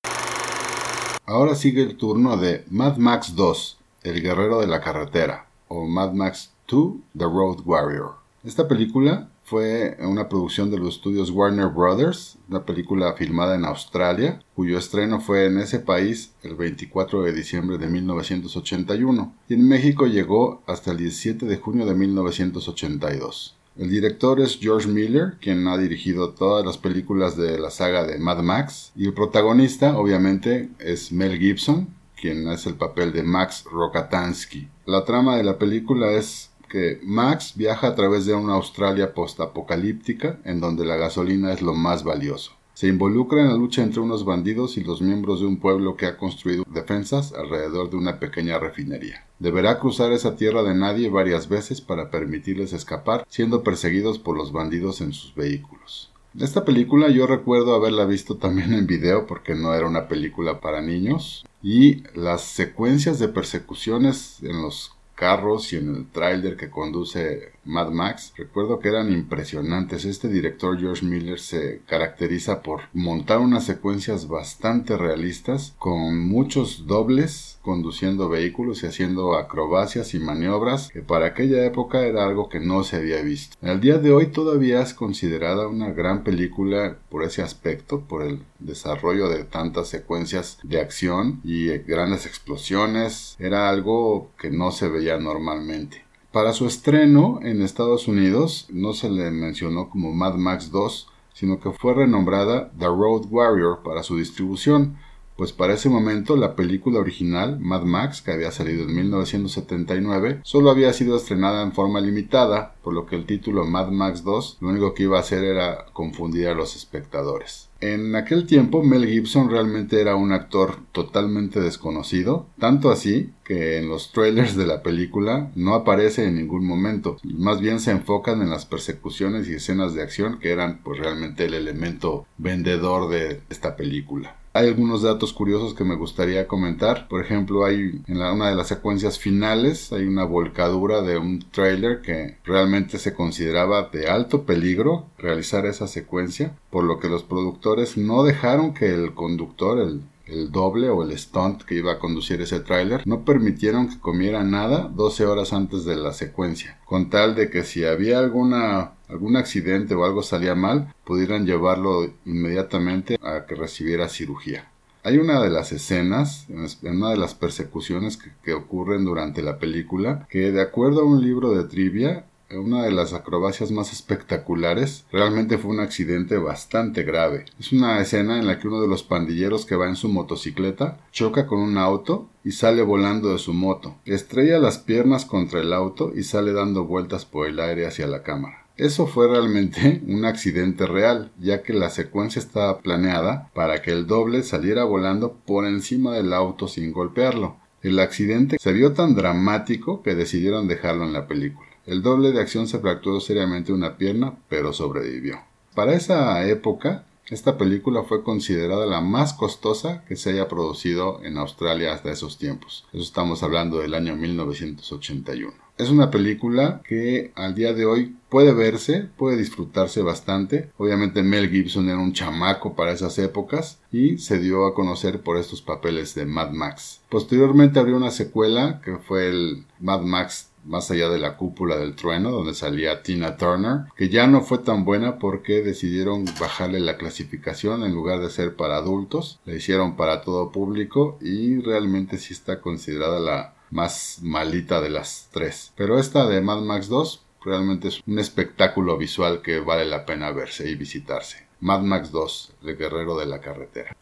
Ahora 1.25 1.55
sigue 1.55 1.83
el 1.83 1.97
turno 1.97 2.37
de 2.37 2.65
Mad 2.69 2.97
Max 2.97 3.35
2, 3.35 3.77
el 4.03 4.21
guerrero 4.21 4.59
de 4.59 4.67
la 4.67 4.81
carretera, 4.81 5.47
o 5.67 5.85
Mad 5.85 6.13
Max 6.13 6.53
2 6.67 6.93
The 7.17 7.25
Road 7.25 7.61
Warrior. 7.65 8.15
Esta 8.43 8.67
película 8.67 9.29
fue 9.43 9.97
una 9.99 10.29
producción 10.29 10.69
de 10.71 10.77
los 10.77 10.95
estudios 10.95 11.31
Warner 11.31 11.67
Brothers, 11.67 12.37
una 12.49 12.65
película 12.65 13.13
filmada 13.13 13.55
en 13.55 13.65
Australia, 13.65 14.41
cuyo 14.55 14.77
estreno 14.77 15.19
fue 15.19 15.45
en 15.45 15.57
ese 15.57 15.79
país 15.79 16.33
el 16.43 16.55
24 16.55 17.23
de 17.23 17.33
diciembre 17.33 17.77
de 17.77 17.87
1981 17.87 19.33
y 19.47 19.53
en 19.53 19.67
México 19.67 20.05
llegó 20.05 20.61
hasta 20.65 20.91
el 20.91 20.97
17 20.97 21.45
de 21.45 21.57
junio 21.57 21.85
de 21.85 21.95
1982. 21.95 23.56
El 23.77 23.91
director 23.91 24.41
es 24.41 24.57
George 24.59 24.87
Miller, 24.87 25.35
quien 25.39 25.67
ha 25.67 25.77
dirigido 25.77 26.31
todas 26.31 26.65
las 26.65 26.79
películas 26.79 27.37
de 27.37 27.59
la 27.59 27.69
saga 27.69 28.03
de 28.05 28.17
Mad 28.17 28.41
Max, 28.41 28.91
y 28.95 29.05
el 29.05 29.13
protagonista, 29.13 29.97
obviamente, 29.99 30.69
es 30.79 31.11
Mel 31.11 31.37
Gibson, 31.37 31.87
quien 32.19 32.47
es 32.47 32.65
el 32.65 32.73
papel 32.73 33.13
de 33.13 33.21
Max 33.21 33.65
Rokatansky. 33.71 34.67
La 34.87 35.05
trama 35.05 35.37
de 35.37 35.43
la 35.43 35.59
película 35.59 36.11
es 36.11 36.49
que 36.67 36.99
Max 37.03 37.53
viaja 37.55 37.87
a 37.87 37.95
través 37.95 38.25
de 38.25 38.33
una 38.33 38.55
Australia 38.55 39.13
postapocalíptica 39.13 40.39
en 40.43 40.59
donde 40.59 40.83
la 40.83 40.97
gasolina 40.97 41.53
es 41.53 41.61
lo 41.61 41.75
más 41.75 42.03
valioso. 42.03 42.56
Se 42.77 42.87
involucra 42.87 43.41
en 43.41 43.47
la 43.47 43.55
lucha 43.55 43.81
entre 43.81 44.01
unos 44.01 44.23
bandidos 44.23 44.77
y 44.77 44.83
los 44.83 45.01
miembros 45.01 45.39
de 45.39 45.47
un 45.47 45.57
pueblo 45.57 45.97
que 45.97 46.05
ha 46.05 46.15
construido 46.15 46.63
defensas 46.71 47.33
alrededor 47.33 47.89
de 47.89 47.95
una 47.95 48.19
pequeña 48.19 48.59
refinería. 48.59 49.25
Deberá 49.39 49.79
cruzar 49.79 50.11
esa 50.11 50.35
tierra 50.35 50.61
de 50.61 50.75
nadie 50.75 51.09
varias 51.09 51.49
veces 51.49 51.81
para 51.81 52.11
permitirles 52.11 52.73
escapar, 52.73 53.25
siendo 53.29 53.63
perseguidos 53.63 54.19
por 54.19 54.37
los 54.37 54.51
bandidos 54.51 55.01
en 55.01 55.11
sus 55.11 55.33
vehículos. 55.33 56.11
Esta 56.39 56.65
película 56.65 57.09
yo 57.09 57.25
recuerdo 57.25 57.73
haberla 57.73 58.05
visto 58.05 58.37
también 58.37 58.71
en 58.75 58.85
video 58.85 59.25
porque 59.25 59.55
no 59.55 59.73
era 59.73 59.87
una 59.87 60.07
película 60.07 60.61
para 60.61 60.79
niños 60.79 61.47
y 61.63 62.03
las 62.13 62.43
secuencias 62.43 63.17
de 63.17 63.29
persecuciones 63.29 64.37
en 64.43 64.61
los 64.61 64.91
carros 65.15 65.73
y 65.73 65.77
en 65.77 65.95
el 65.95 66.05
tráiler 66.11 66.55
que 66.55 66.69
conduce 66.69 67.53
Mad 67.67 67.91
Max, 67.91 68.33
recuerdo 68.35 68.79
que 68.79 68.89
eran 68.89 69.11
impresionantes. 69.11 70.05
Este 70.05 70.27
director 70.27 70.79
George 70.79 71.05
Miller 71.05 71.39
se 71.39 71.81
caracteriza 71.85 72.61
por 72.61 72.81
montar 72.93 73.39
unas 73.39 73.65
secuencias 73.65 74.27
bastante 74.27 74.97
realistas 74.97 75.75
con 75.77 76.19
muchos 76.19 76.87
dobles 76.87 77.59
conduciendo 77.61 78.29
vehículos 78.29 78.81
y 78.81 78.87
haciendo 78.87 79.35
acrobacias 79.35 80.13
y 80.13 80.19
maniobras 80.19 80.89
que 80.89 81.01
para 81.01 81.27
aquella 81.27 81.65
época 81.65 82.05
era 82.05 82.23
algo 82.23 82.47
que 82.47 82.61
no 82.61 82.85
se 82.85 82.95
había 82.95 83.21
visto. 83.21 83.57
Al 83.61 83.81
día 83.81 83.97
de 83.97 84.11
hoy 84.11 84.27
todavía 84.27 84.81
es 84.81 84.93
considerada 84.93 85.67
una 85.67 85.91
gran 85.91 86.23
película 86.23 86.97
por 87.09 87.23
ese 87.23 87.41
aspecto, 87.41 88.01
por 88.07 88.23
el 88.23 88.39
desarrollo 88.59 89.27
de 89.27 89.43
tantas 89.43 89.89
secuencias 89.89 90.59
de 90.63 90.79
acción 90.79 91.41
y 91.43 91.67
grandes 91.79 92.25
explosiones. 92.25 93.35
Era 93.37 93.67
algo 93.69 94.31
que 94.39 94.49
no 94.49 94.71
se 94.71 94.87
veía 94.87 95.17
normalmente. 95.17 96.06
Para 96.31 96.51
su 96.51 96.67
estreno 96.67 97.39
en 97.41 97.61
Estados 97.61 98.07
Unidos 98.07 98.67
no 98.69 98.93
se 98.93 99.09
le 99.09 99.31
mencionó 99.31 99.89
como 99.89 100.13
Mad 100.13 100.35
Max 100.35 100.71
2, 100.71 101.07
sino 101.33 101.59
que 101.59 101.71
fue 101.71 101.93
renombrada 101.93 102.69
The 102.77 102.85
Road 102.85 103.27
Warrior 103.29 103.81
para 103.81 104.03
su 104.03 104.17
distribución, 104.17 104.97
pues 105.37 105.53
para 105.53 105.75
ese 105.75 105.87
momento 105.87 106.35
la 106.35 106.55
película 106.55 106.99
original, 106.99 107.59
Mad 107.59 107.83
Max, 107.83 108.21
que 108.21 108.31
había 108.31 108.51
salido 108.51 108.83
en 108.83 108.95
1979, 108.95 110.41
solo 110.43 110.69
había 110.69 110.91
sido 110.91 111.15
estrenada 111.15 111.63
en 111.63 111.71
forma 111.71 112.01
limitada, 112.01 112.75
por 112.83 112.93
lo 112.93 113.05
que 113.05 113.15
el 113.15 113.25
título 113.25 113.65
Mad 113.65 113.91
Max 113.91 114.23
2 114.23 114.57
lo 114.59 114.69
único 114.69 114.93
que 114.93 115.03
iba 115.03 115.17
a 115.17 115.21
hacer 115.21 115.43
era 115.43 115.85
confundir 115.93 116.49
a 116.49 116.55
los 116.55 116.75
espectadores. 116.75 117.66
En 117.79 118.15
aquel 118.15 118.47
tiempo 118.47 118.81
Mel 118.83 119.07
Gibson 119.07 119.51
realmente 119.51 120.01
era 120.01 120.15
un 120.15 120.31
actor 120.31 120.79
totalmente 120.91 121.59
desconocido, 121.59 122.47
tanto 122.59 122.89
así 122.89 123.31
que 123.43 123.77
en 123.77 123.87
los 123.87 124.11
trailers 124.11 124.55
de 124.55 124.65
la 124.65 124.81
película 124.81 125.51
no 125.55 125.75
aparece 125.75 126.25
en 126.25 126.37
ningún 126.37 126.65
momento, 126.65 127.17
más 127.23 127.61
bien 127.61 127.79
se 127.79 127.91
enfocan 127.91 128.41
en 128.41 128.49
las 128.49 128.65
persecuciones 128.65 129.47
y 129.47 129.53
escenas 129.53 129.93
de 129.93 130.01
acción 130.01 130.39
que 130.39 130.49
eran 130.49 130.81
pues 130.83 130.99
realmente 130.99 131.45
el 131.45 131.53
elemento 131.53 132.25
vendedor 132.37 133.09
de 133.09 133.41
esta 133.49 133.75
película. 133.75 134.35
Hay 134.57 134.69
algunos 134.69 135.03
datos 135.03 135.33
curiosos 135.33 135.75
que 135.75 135.83
me 135.83 135.95
gustaría 135.95 136.47
comentar. 136.47 137.07
Por 137.07 137.21
ejemplo, 137.21 137.63
hay 137.63 138.01
en 138.07 138.17
una 138.17 138.49
de 138.49 138.55
las 138.55 138.67
secuencias 138.67 139.19
finales 139.19 139.93
hay 139.93 140.07
una 140.07 140.23
volcadura 140.23 141.03
de 141.03 141.19
un 141.19 141.45
trailer 141.51 142.01
que 142.01 142.37
realmente 142.43 142.97
se 142.97 143.13
consideraba 143.13 143.89
de 143.93 144.07
alto 144.07 144.45
peligro 144.45 145.05
realizar 145.19 145.67
esa 145.67 145.85
secuencia, 145.85 146.55
por 146.71 146.85
lo 146.85 146.99
que 146.99 147.07
los 147.07 147.21
productores 147.21 147.66
no 147.97 148.23
dejaron 148.23 148.73
que 148.73 148.93
el 148.93 149.13
conductor, 149.13 149.79
el 149.79 150.51
doble 150.51 150.89
o 150.89 151.03
el 151.03 151.17
stunt 151.17 151.63
que 151.63 151.75
iba 151.75 151.93
a 151.93 151.99
conducir 151.99 152.41
ese 152.41 152.59
tráiler, 152.59 153.05
no 153.05 153.23
permitieron 153.23 153.89
que 153.89 153.99
comiera 153.99 154.43
nada 154.43 154.89
12 154.93 155.25
horas 155.25 155.53
antes 155.53 155.85
de 155.85 155.95
la 155.95 156.13
secuencia, 156.13 156.79
con 156.85 157.09
tal 157.09 157.35
de 157.35 157.49
que 157.49 157.63
si 157.63 157.85
había 157.85 158.19
alguna 158.19 158.93
algún 159.07 159.37
accidente 159.37 159.95
o 159.95 160.03
algo 160.03 160.21
salía 160.21 160.53
mal, 160.53 160.93
pudieran 161.05 161.45
llevarlo 161.45 162.11
inmediatamente 162.25 163.17
a 163.21 163.45
que 163.45 163.55
recibiera 163.55 164.09
cirugía. 164.09 164.69
Hay 165.03 165.17
una 165.17 165.41
de 165.41 165.49
las 165.49 165.71
escenas, 165.71 166.45
en 166.49 166.97
una 166.97 167.11
de 167.11 167.17
las 167.17 167.33
persecuciones 167.33 168.19
que 168.43 168.53
ocurren 168.53 169.05
durante 169.05 169.41
la 169.41 169.57
película, 169.59 170.27
que 170.29 170.51
de 170.51 170.61
acuerdo 170.61 171.01
a 171.01 171.05
un 171.05 171.21
libro 171.21 171.51
de 171.51 171.63
trivia 171.63 172.25
una 172.51 172.83
de 172.83 172.91
las 172.91 173.13
acrobacias 173.13 173.71
más 173.71 173.91
espectaculares. 173.91 175.05
Realmente 175.11 175.57
fue 175.57 175.71
un 175.71 175.79
accidente 175.79 176.37
bastante 176.37 177.03
grave. 177.03 177.45
Es 177.59 177.71
una 177.71 177.99
escena 177.99 178.39
en 178.39 178.47
la 178.47 178.59
que 178.59 178.67
uno 178.67 178.81
de 178.81 178.87
los 178.87 179.03
pandilleros 179.03 179.65
que 179.65 179.75
va 179.75 179.87
en 179.87 179.95
su 179.95 180.09
motocicleta 180.09 180.99
choca 181.11 181.47
con 181.47 181.59
un 181.59 181.77
auto 181.77 182.29
y 182.43 182.51
sale 182.51 182.81
volando 182.81 183.33
de 183.33 183.39
su 183.39 183.53
moto. 183.53 183.95
Estrella 184.05 184.59
las 184.59 184.77
piernas 184.77 185.25
contra 185.25 185.59
el 185.59 185.73
auto 185.73 186.13
y 186.15 186.23
sale 186.23 186.53
dando 186.53 186.85
vueltas 186.85 187.25
por 187.25 187.47
el 187.47 187.59
aire 187.59 187.85
hacia 187.85 188.07
la 188.07 188.23
cámara. 188.23 188.65
Eso 188.77 189.07
fue 189.07 189.27
realmente 189.27 190.01
un 190.07 190.23
accidente 190.25 190.85
real, 190.85 191.31
ya 191.39 191.63
que 191.63 191.73
la 191.73 191.89
secuencia 191.89 192.39
estaba 192.39 192.79
planeada 192.79 193.49
para 193.53 193.81
que 193.81 193.91
el 193.91 194.05
doble 194.05 194.43
saliera 194.43 194.83
volando 194.83 195.33
por 195.45 195.65
encima 195.65 196.13
del 196.13 196.31
auto 196.31 196.67
sin 196.67 196.91
golpearlo. 196.91 197.57
El 197.81 197.99
accidente 197.99 198.57
se 198.59 198.73
vio 198.73 198.93
tan 198.93 199.15
dramático 199.15 200.01
que 200.01 200.15
decidieron 200.15 200.67
dejarlo 200.67 201.05
en 201.05 201.13
la 201.13 201.27
película. 201.27 201.66
El 201.87 202.01
doble 202.01 202.33
de 202.33 202.41
acción 202.41 202.67
se 202.67 202.79
fracturó 202.79 203.21
seriamente 203.21 203.71
una 203.71 203.97
pierna, 203.97 204.37
pero 204.49 204.73
sobrevivió. 204.73 205.39
Para 205.73 205.93
esa 205.93 206.45
época, 206.45 207.05
esta 207.29 207.57
película 207.57 208.03
fue 208.03 208.23
considerada 208.23 208.85
la 208.85 208.99
más 208.99 209.33
costosa 209.33 210.03
que 210.05 210.17
se 210.17 210.31
haya 210.31 210.49
producido 210.49 211.23
en 211.23 211.37
Australia 211.37 211.93
hasta 211.93 212.11
esos 212.11 212.37
tiempos. 212.37 212.85
Eso 212.91 213.03
estamos 213.03 213.41
hablando 213.41 213.79
del 213.79 213.93
año 213.93 214.17
1981. 214.17 215.53
Es 215.77 215.89
una 215.89 216.09
película 216.09 216.81
que 216.87 217.31
al 217.35 217.53
día 217.53 217.71
de 217.71 217.85
hoy 217.85 218.15
puede 218.29 218.51
verse, 218.51 219.07
puede 219.15 219.37
disfrutarse 219.37 220.01
bastante. 220.01 220.71
Obviamente 220.77 221.21
Mel 221.21 221.49
Gibson 221.49 221.87
era 221.87 221.99
un 221.99 222.13
chamaco 222.13 222.75
para 222.75 222.91
esas 222.91 223.19
épocas 223.19 223.79
y 223.91 224.17
se 224.17 224.39
dio 224.39 224.65
a 224.65 224.73
conocer 224.73 225.21
por 225.21 225.37
estos 225.37 225.61
papeles 225.61 226.15
de 226.15 226.25
Mad 226.25 226.51
Max. 226.51 227.01
Posteriormente 227.09 227.79
abrió 227.79 227.95
una 227.95 228.09
secuela 228.09 228.81
que 228.83 228.97
fue 228.97 229.29
el 229.29 229.65
Mad 229.79 230.01
Max 230.01 230.46
más 230.67 230.91
allá 230.91 231.09
de 231.09 231.17
la 231.17 231.37
cúpula 231.37 231.77
del 231.77 231.95
trueno, 231.95 232.31
donde 232.31 232.53
salía 232.53 233.01
Tina 233.01 233.37
Turner, 233.37 233.85
que 233.95 234.09
ya 234.09 234.27
no 234.27 234.41
fue 234.41 234.59
tan 234.59 234.85
buena 234.85 235.17
porque 235.17 235.61
decidieron 235.61 236.25
bajarle 236.39 236.79
la 236.79 236.97
clasificación 236.97 237.83
en 237.83 237.95
lugar 237.95 238.19
de 238.19 238.29
ser 238.29 238.55
para 238.55 238.77
adultos, 238.77 239.39
la 239.45 239.55
hicieron 239.55 239.95
para 239.95 240.21
todo 240.21 240.51
público 240.51 241.17
y 241.21 241.59
realmente 241.61 242.17
sí 242.17 242.33
está 242.33 242.61
considerada 242.61 243.19
la 243.19 243.55
más 243.71 244.19
malita 244.21 244.81
de 244.81 244.89
las 244.89 245.29
tres. 245.31 245.73
Pero 245.75 245.99
esta 245.99 246.27
de 246.27 246.41
Mad 246.41 246.61
Max 246.61 246.87
2 246.89 247.23
realmente 247.43 247.87
es 247.87 248.01
un 248.05 248.19
espectáculo 248.19 248.97
visual 248.97 249.41
que 249.41 249.59
vale 249.59 249.85
la 249.85 250.05
pena 250.05 250.31
verse 250.31 250.69
y 250.69 250.75
visitarse. 250.75 251.47
Mad 251.59 251.81
Max 251.81 252.11
2, 252.11 252.53
el 252.63 252.77
guerrero 252.77 253.17
de 253.17 253.25
la 253.25 253.41
carretera. 253.41 253.95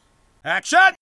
¡Action! 0.43 0.95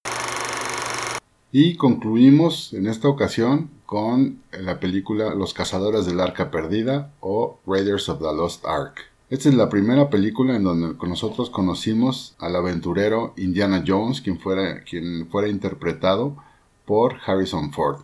Y 1.51 1.75
concluimos 1.75 2.73
en 2.73 2.87
esta 2.87 3.07
ocasión 3.07 3.69
con 3.93 4.41
la 4.59 4.79
película 4.79 5.35
Los 5.35 5.53
Cazadores 5.53 6.07
del 6.07 6.19
Arca 6.19 6.49
Perdida 6.49 7.11
o 7.19 7.59
Raiders 7.67 8.09
of 8.09 8.17
the 8.17 8.35
Lost 8.35 8.65
Ark. 8.65 9.01
Esta 9.29 9.49
es 9.49 9.53
la 9.53 9.69
primera 9.69 10.09
película 10.09 10.55
en 10.55 10.63
donde 10.63 10.95
nosotros 11.07 11.51
conocimos 11.51 12.33
al 12.39 12.55
aventurero 12.55 13.35
Indiana 13.37 13.83
Jones, 13.85 14.21
quien 14.21 14.39
fuera, 14.39 14.83
quien 14.83 15.27
fuera 15.29 15.47
interpretado 15.47 16.35
por 16.85 17.17
Harrison 17.23 17.71
Ford 17.71 17.97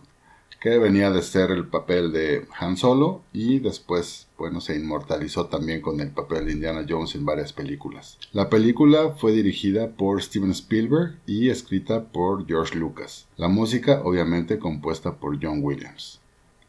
que 0.60 0.78
venía 0.78 1.10
de 1.10 1.22
ser 1.22 1.50
el 1.50 1.66
papel 1.66 2.12
de 2.12 2.46
Han 2.58 2.76
Solo 2.76 3.22
y 3.32 3.58
después, 3.58 4.28
bueno, 4.40 4.62
se 4.62 4.74
inmortalizó 4.74 5.46
también 5.46 5.82
con 5.82 6.00
el 6.00 6.12
papel 6.12 6.46
de 6.46 6.52
Indiana 6.52 6.86
Jones 6.88 7.14
en 7.14 7.26
varias 7.26 7.52
películas. 7.52 8.18
La 8.32 8.48
película 8.48 9.10
fue 9.10 9.32
dirigida 9.32 9.90
por 9.90 10.22
Steven 10.22 10.52
Spielberg 10.52 11.18
y 11.26 11.50
escrita 11.50 12.04
por 12.04 12.46
George 12.46 12.78
Lucas. 12.78 13.28
La 13.36 13.48
música, 13.48 14.00
obviamente, 14.02 14.58
compuesta 14.58 15.16
por 15.16 15.38
John 15.40 15.60
Williams. 15.62 16.20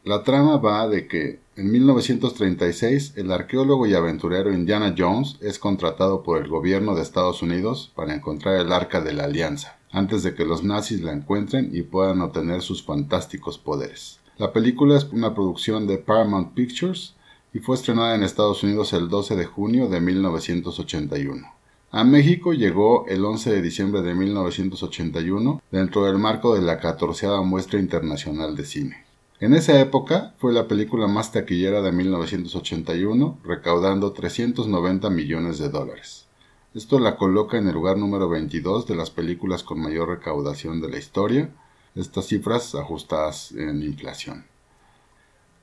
La 0.04 0.24
trama 0.24 0.58
va 0.58 0.86
de 0.90 1.08
que 1.08 1.40
en 1.56 1.72
1936 1.72 3.14
el 3.16 3.32
arqueólogo 3.32 3.88
y 3.88 3.94
aventurero 3.94 4.52
Indiana 4.52 4.94
Jones 4.98 5.38
es 5.40 5.58
contratado 5.58 6.24
por 6.24 6.42
el 6.42 6.50
gobierno 6.50 6.94
de 6.94 7.04
Estados 7.04 7.42
Unidos 7.42 7.94
para 7.96 8.14
encontrar 8.14 8.58
el 8.60 8.74
Arca 8.74 9.00
de 9.00 9.14
la 9.14 9.24
Alianza 9.24 9.78
antes 9.94 10.24
de 10.24 10.36
que 10.36 10.44
los 10.44 10.64
nazis 10.64 11.02
la 11.02 11.14
encuentren 11.14 11.70
y 11.74 11.84
puedan 11.84 12.22
obtener 12.22 12.62
sus 12.62 12.84
fantásticos 12.84 13.58
poderes. 13.58 14.20
La 14.38 14.54
película 14.54 14.98
es 14.98 15.04
una 15.12 15.36
producción 15.36 15.86
de 15.86 16.00
Paramount 16.00 16.54
Pictures 16.54 17.16
y 17.54 17.60
fue 17.60 17.76
estrenada 17.76 18.16
en 18.16 18.24
Estados 18.24 18.64
Unidos 18.64 18.94
el 18.94 19.10
12 19.10 19.36
de 19.36 19.46
junio 19.46 19.90
de 19.90 20.02
1981. 20.02 21.48
A 21.92 22.04
México 22.06 22.54
llegó 22.54 23.06
el 23.08 23.26
11 23.26 23.52
de 23.52 23.62
diciembre 23.62 24.02
de 24.02 24.14
1981 24.14 25.62
dentro 25.72 26.06
del 26.06 26.18
marco 26.18 26.56
de 26.56 26.62
la 26.62 26.80
14 26.80 27.28
Muestra 27.44 27.80
Internacional 27.80 28.56
de 28.56 28.66
Cine. 28.66 29.06
En 29.42 29.54
esa 29.54 29.80
época 29.80 30.34
fue 30.38 30.54
la 30.54 30.68
película 30.68 31.08
más 31.08 31.32
taquillera 31.32 31.82
de 31.82 31.92
1981, 31.92 33.40
recaudando 33.44 34.14
390 34.14 35.10
millones 35.10 35.58
de 35.58 35.70
dólares. 35.70 36.28
Esto 36.74 37.00
la 37.00 37.18
coloca 37.18 37.58
en 37.58 37.68
el 37.68 37.74
lugar 37.74 37.98
número 37.98 38.30
22 38.30 38.88
de 38.88 38.96
las 38.96 39.10
películas 39.10 39.64
con 39.64 39.82
mayor 39.82 40.08
recaudación 40.08 40.80
de 40.80 40.90
la 40.90 40.98
historia, 40.98 41.50
estas 41.96 42.28
cifras 42.28 42.76
ajustadas 42.76 43.52
en 43.52 43.84
inflación. 43.84 44.46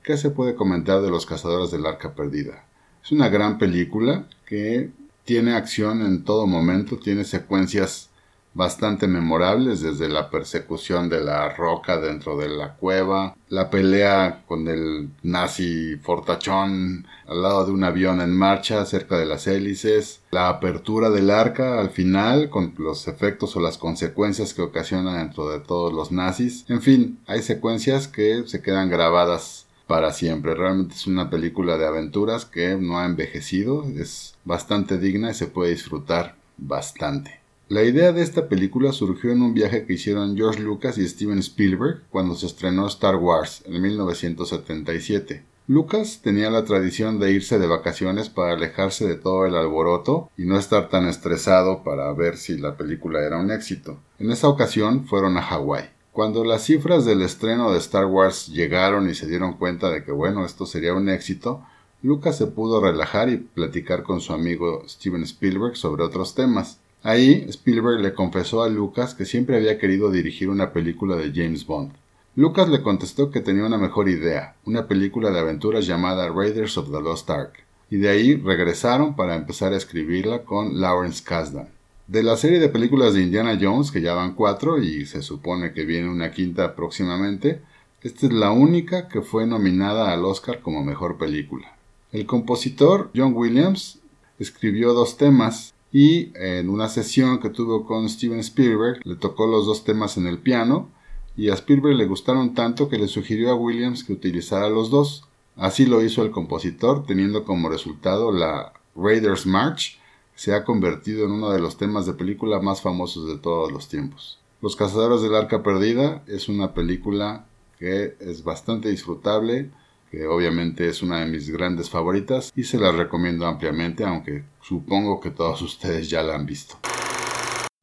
¿Qué 0.03 0.17
se 0.17 0.31
puede 0.31 0.55
comentar 0.55 1.01
de 1.01 1.09
Los 1.09 1.25
Cazadores 1.25 1.71
del 1.71 1.85
Arca 1.85 2.13
Perdida? 2.13 2.65
Es 3.03 3.11
una 3.11 3.29
gran 3.29 3.57
película 3.57 4.25
que 4.45 4.89
tiene 5.25 5.53
acción 5.53 6.01
en 6.01 6.23
todo 6.23 6.47
momento, 6.47 6.97
tiene 6.97 7.23
secuencias 7.25 8.09
bastante 8.53 9.07
memorables, 9.07 9.81
desde 9.81 10.09
la 10.09 10.29
persecución 10.29 11.07
de 11.07 11.21
la 11.21 11.49
roca 11.49 11.99
dentro 11.99 12.37
de 12.37 12.49
la 12.49 12.75
cueva, 12.75 13.35
la 13.47 13.69
pelea 13.69 14.43
con 14.47 14.67
el 14.67 15.09
nazi 15.21 15.97
fortachón 15.97 17.05
al 17.27 17.41
lado 17.41 17.65
de 17.65 17.71
un 17.71 17.83
avión 17.83 18.21
en 18.21 18.35
marcha 18.35 18.85
cerca 18.85 19.17
de 19.17 19.25
las 19.25 19.47
hélices, 19.47 20.21
la 20.31 20.49
apertura 20.49 21.09
del 21.09 21.29
arca 21.29 21.79
al 21.79 21.91
final 21.91 22.49
con 22.49 22.73
los 22.77 23.07
efectos 23.07 23.55
o 23.55 23.59
las 23.59 23.77
consecuencias 23.77 24.53
que 24.53 24.63
ocasiona 24.63 25.19
dentro 25.19 25.49
de 25.49 25.59
todos 25.59 25.93
los 25.93 26.11
nazis. 26.11 26.65
En 26.69 26.81
fin, 26.81 27.19
hay 27.27 27.43
secuencias 27.43 28.07
que 28.07 28.43
se 28.47 28.61
quedan 28.61 28.89
grabadas 28.89 29.67
para 29.89 30.13
siempre. 30.13 30.53
Realmente 30.53 30.93
es 30.93 31.07
una 31.07 31.31
película 31.31 31.79
de 31.79 31.87
aventuras 31.87 32.45
que 32.45 32.77
no 32.77 32.99
ha 32.99 33.07
envejecido, 33.07 33.83
es 33.97 34.35
bastante 34.45 34.99
digna 34.99 35.31
y 35.31 35.33
se 35.33 35.47
puede 35.47 35.71
disfrutar 35.71 36.35
bastante. 36.57 37.39
La 37.69 37.81
idea 37.81 38.11
de 38.11 38.21
esta 38.21 38.47
película 38.47 38.93
surgió 38.93 39.31
en 39.31 39.41
un 39.41 39.55
viaje 39.55 39.87
que 39.87 39.93
hicieron 39.93 40.37
George 40.37 40.61
Lucas 40.61 40.99
y 40.99 41.07
Steven 41.07 41.39
Spielberg 41.39 42.03
cuando 42.11 42.35
se 42.35 42.45
estrenó 42.45 42.85
Star 42.85 43.15
Wars 43.15 43.63
en 43.65 43.81
1977. 43.81 45.43
Lucas 45.65 46.19
tenía 46.21 46.51
la 46.51 46.65
tradición 46.65 47.19
de 47.19 47.31
irse 47.31 47.57
de 47.57 47.65
vacaciones 47.65 48.29
para 48.29 48.53
alejarse 48.53 49.07
de 49.07 49.15
todo 49.15 49.47
el 49.47 49.55
alboroto 49.55 50.29
y 50.37 50.43
no 50.43 50.59
estar 50.59 50.89
tan 50.89 51.07
estresado 51.07 51.83
para 51.83 52.13
ver 52.13 52.37
si 52.37 52.59
la 52.59 52.77
película 52.77 53.25
era 53.25 53.39
un 53.39 53.49
éxito. 53.49 53.97
En 54.19 54.29
esa 54.29 54.49
ocasión 54.49 55.07
fueron 55.07 55.35
a 55.37 55.41
Hawái. 55.41 55.89
Cuando 56.11 56.43
las 56.43 56.63
cifras 56.63 57.05
del 57.05 57.21
estreno 57.21 57.71
de 57.71 57.77
Star 57.77 58.05
Wars 58.05 58.47
llegaron 58.47 59.09
y 59.09 59.13
se 59.13 59.27
dieron 59.27 59.53
cuenta 59.53 59.89
de 59.89 60.03
que 60.03 60.11
bueno, 60.11 60.45
esto 60.45 60.65
sería 60.65 60.93
un 60.93 61.07
éxito, 61.07 61.63
Lucas 62.01 62.37
se 62.37 62.47
pudo 62.47 62.81
relajar 62.81 63.29
y 63.29 63.37
platicar 63.37 64.03
con 64.03 64.19
su 64.21 64.33
amigo 64.33 64.83
Steven 64.87 65.23
Spielberg 65.23 65.75
sobre 65.75 66.03
otros 66.03 66.33
temas. 66.33 66.79
Ahí 67.03 67.45
Spielberg 67.49 68.01
le 68.01 68.13
confesó 68.13 68.63
a 68.63 68.69
Lucas 68.69 69.13
que 69.13 69.25
siempre 69.25 69.57
había 69.57 69.77
querido 69.77 70.09
dirigir 70.09 70.49
una 70.49 70.73
película 70.73 71.15
de 71.15 71.31
James 71.33 71.65
Bond. 71.65 71.93
Lucas 72.35 72.69
le 72.69 72.81
contestó 72.81 73.31
que 73.31 73.41
tenía 73.41 73.65
una 73.65 73.77
mejor 73.77 74.07
idea, 74.07 74.55
una 74.65 74.87
película 74.87 75.29
de 75.29 75.39
aventuras 75.39 75.85
llamada 75.85 76.29
Raiders 76.29 76.77
of 76.77 76.91
the 76.91 77.01
Lost 77.01 77.29
Ark, 77.29 77.65
y 77.89 77.97
de 77.97 78.09
ahí 78.09 78.35
regresaron 78.35 79.15
para 79.15 79.35
empezar 79.35 79.73
a 79.73 79.77
escribirla 79.77 80.43
con 80.43 80.79
Lawrence 80.79 81.23
Kasdan. 81.23 81.69
De 82.09 82.23
la 82.23 82.37
serie 82.37 82.57
de 82.59 82.69
películas 82.69 83.13
de 83.13 83.21
Indiana 83.21 83.55
Jones, 83.61 83.91
que 83.91 84.01
ya 84.01 84.15
van 84.15 84.33
cuatro 84.33 84.81
y 84.81 85.05
se 85.05 85.21
supone 85.21 85.73
que 85.73 85.85
viene 85.85 86.09
una 86.09 86.31
quinta 86.31 86.75
próximamente, 86.75 87.61
esta 88.01 88.25
es 88.25 88.33
la 88.33 88.51
única 88.51 89.07
que 89.07 89.21
fue 89.21 89.45
nominada 89.45 90.11
al 90.11 90.25
Oscar 90.25 90.61
como 90.61 90.83
mejor 90.83 91.19
película. 91.19 91.77
El 92.11 92.25
compositor 92.25 93.11
John 93.15 93.33
Williams 93.35 93.99
escribió 94.39 94.93
dos 94.93 95.17
temas 95.17 95.75
y 95.93 96.31
en 96.33 96.71
una 96.71 96.89
sesión 96.89 97.39
que 97.39 97.51
tuvo 97.51 97.85
con 97.85 98.09
Steven 98.09 98.39
Spielberg 98.39 99.05
le 99.05 99.15
tocó 99.15 99.45
los 99.45 99.67
dos 99.67 99.83
temas 99.83 100.17
en 100.17 100.25
el 100.25 100.39
piano 100.39 100.89
y 101.37 101.49
a 101.49 101.53
Spielberg 101.53 101.95
le 101.95 102.07
gustaron 102.07 102.55
tanto 102.55 102.89
que 102.89 102.97
le 102.97 103.07
sugirió 103.07 103.51
a 103.51 103.55
Williams 103.55 104.03
que 104.03 104.13
utilizara 104.13 104.67
los 104.67 104.89
dos. 104.89 105.25
Así 105.55 105.85
lo 105.85 106.03
hizo 106.03 106.23
el 106.23 106.31
compositor, 106.31 107.05
teniendo 107.05 107.43
como 107.43 107.69
resultado 107.69 108.31
la 108.31 108.73
Raiders 108.95 109.45
March, 109.45 109.99
se 110.39 110.55
ha 110.55 110.63
convertido 110.63 111.25
en 111.25 111.33
uno 111.33 111.51
de 111.51 111.59
los 111.59 111.75
temas 111.75 112.05
de 112.05 112.13
película 112.13 112.61
más 112.61 112.81
famosos 112.81 113.27
de 113.27 113.37
todos 113.37 113.73
los 113.73 113.89
tiempos. 113.89 114.39
Los 114.61 114.77
Cazadores 114.77 115.21
del 115.21 115.35
Arca 115.35 115.61
Perdida 115.63 116.23
es 116.27 116.47
una 116.47 116.73
película 116.73 117.43
que 117.77 118.15
es 118.21 118.41
bastante 118.45 118.87
disfrutable, 118.87 119.69
que 120.09 120.27
obviamente 120.27 120.87
es 120.87 121.01
una 121.01 121.19
de 121.19 121.25
mis 121.25 121.49
grandes 121.49 121.89
favoritas 121.89 122.53
y 122.55 122.63
se 122.63 122.79
la 122.79 122.93
recomiendo 122.93 123.47
ampliamente, 123.47 124.05
aunque 124.05 124.45
supongo 124.61 125.19
que 125.19 125.31
todos 125.31 125.61
ustedes 125.71 126.09
ya 126.09 126.23
la 126.23 126.35
han 126.35 126.45
visto. 126.45 126.77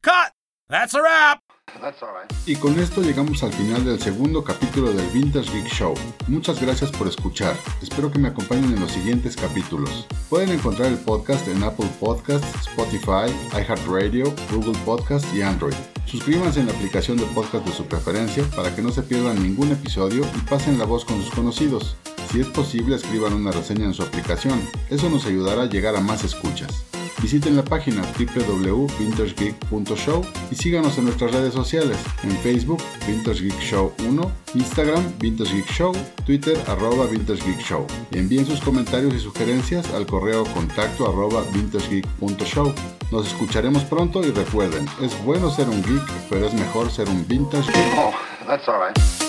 Cut! 0.02 0.32
That's 0.70 0.94
a 0.94 1.02
wrap! 1.02 1.45
Y 2.46 2.56
con 2.56 2.78
esto 2.78 3.02
llegamos 3.02 3.42
al 3.42 3.52
final 3.52 3.84
del 3.84 4.00
segundo 4.00 4.42
capítulo 4.42 4.92
del 4.92 5.06
Vintage 5.08 5.50
Geek 5.52 5.66
Show. 5.66 5.94
Muchas 6.26 6.60
gracias 6.60 6.90
por 6.90 7.06
escuchar. 7.06 7.56
Espero 7.82 8.10
que 8.10 8.18
me 8.18 8.28
acompañen 8.28 8.72
en 8.72 8.80
los 8.80 8.92
siguientes 8.92 9.36
capítulos. 9.36 10.06
Pueden 10.28 10.50
encontrar 10.50 10.88
el 10.88 10.98
podcast 10.98 11.46
en 11.48 11.62
Apple 11.62 11.88
Podcasts, 12.00 12.68
Spotify, 12.68 13.32
iHeartRadio, 13.52 14.32
Google 14.52 14.78
Podcasts 14.84 15.32
y 15.34 15.42
Android. 15.42 15.74
Suscríbanse 16.06 16.60
en 16.60 16.66
la 16.66 16.72
aplicación 16.72 17.16
de 17.16 17.26
podcast 17.26 17.66
de 17.66 17.72
su 17.72 17.84
preferencia 17.84 18.44
para 18.54 18.74
que 18.74 18.82
no 18.82 18.90
se 18.90 19.02
pierdan 19.02 19.42
ningún 19.42 19.72
episodio 19.72 20.24
y 20.36 20.40
pasen 20.48 20.78
la 20.78 20.84
voz 20.84 21.04
con 21.04 21.20
sus 21.20 21.34
conocidos. 21.34 21.96
Si 22.30 22.40
es 22.40 22.46
posible, 22.46 22.96
escriban 22.96 23.32
una 23.32 23.50
reseña 23.50 23.84
en 23.86 23.94
su 23.94 24.02
aplicación. 24.02 24.60
Eso 24.88 25.10
nos 25.10 25.26
ayudará 25.26 25.62
a 25.62 25.68
llegar 25.68 25.96
a 25.96 26.00
más 26.00 26.24
escuchas. 26.24 26.84
Visiten 27.22 27.56
la 27.56 27.64
página 27.64 28.02
www.vintagegeek.show 28.18 30.22
y 30.50 30.54
síganos 30.54 30.98
en 30.98 31.04
nuestras 31.04 31.32
redes 31.32 31.54
sociales, 31.54 31.96
en 32.22 32.30
Facebook 32.38 32.82
Vintage 33.06 33.44
Geek 33.44 33.58
Show 33.60 33.92
1, 34.06 34.32
Instagram 34.54 35.02
Vintage 35.18 35.54
Geek 35.54 35.70
Show, 35.70 35.94
Twitter 36.26 36.58
arroba 36.68 37.06
Vintage 37.06 37.42
Geek 37.44 37.60
Show. 37.60 37.86
Envíen 38.12 38.46
sus 38.46 38.60
comentarios 38.60 39.14
y 39.14 39.20
sugerencias 39.20 39.90
al 39.94 40.06
correo 40.06 40.44
contacto 40.44 41.08
arroba 41.08 41.42
vintagegeek.show. 41.52 42.74
Nos 43.10 43.26
escucharemos 43.28 43.84
pronto 43.84 44.20
y 44.20 44.30
recuerden, 44.30 44.86
es 45.00 45.24
bueno 45.24 45.50
ser 45.50 45.68
un 45.68 45.82
geek, 45.82 46.02
pero 46.28 46.46
es 46.46 46.54
mejor 46.54 46.90
ser 46.90 47.08
un 47.08 47.26
vintage 47.26 47.72
geek. 47.72 47.98
Oh, 47.98 48.12
that's 48.46 48.68
all 48.68 48.78
right. 48.78 49.25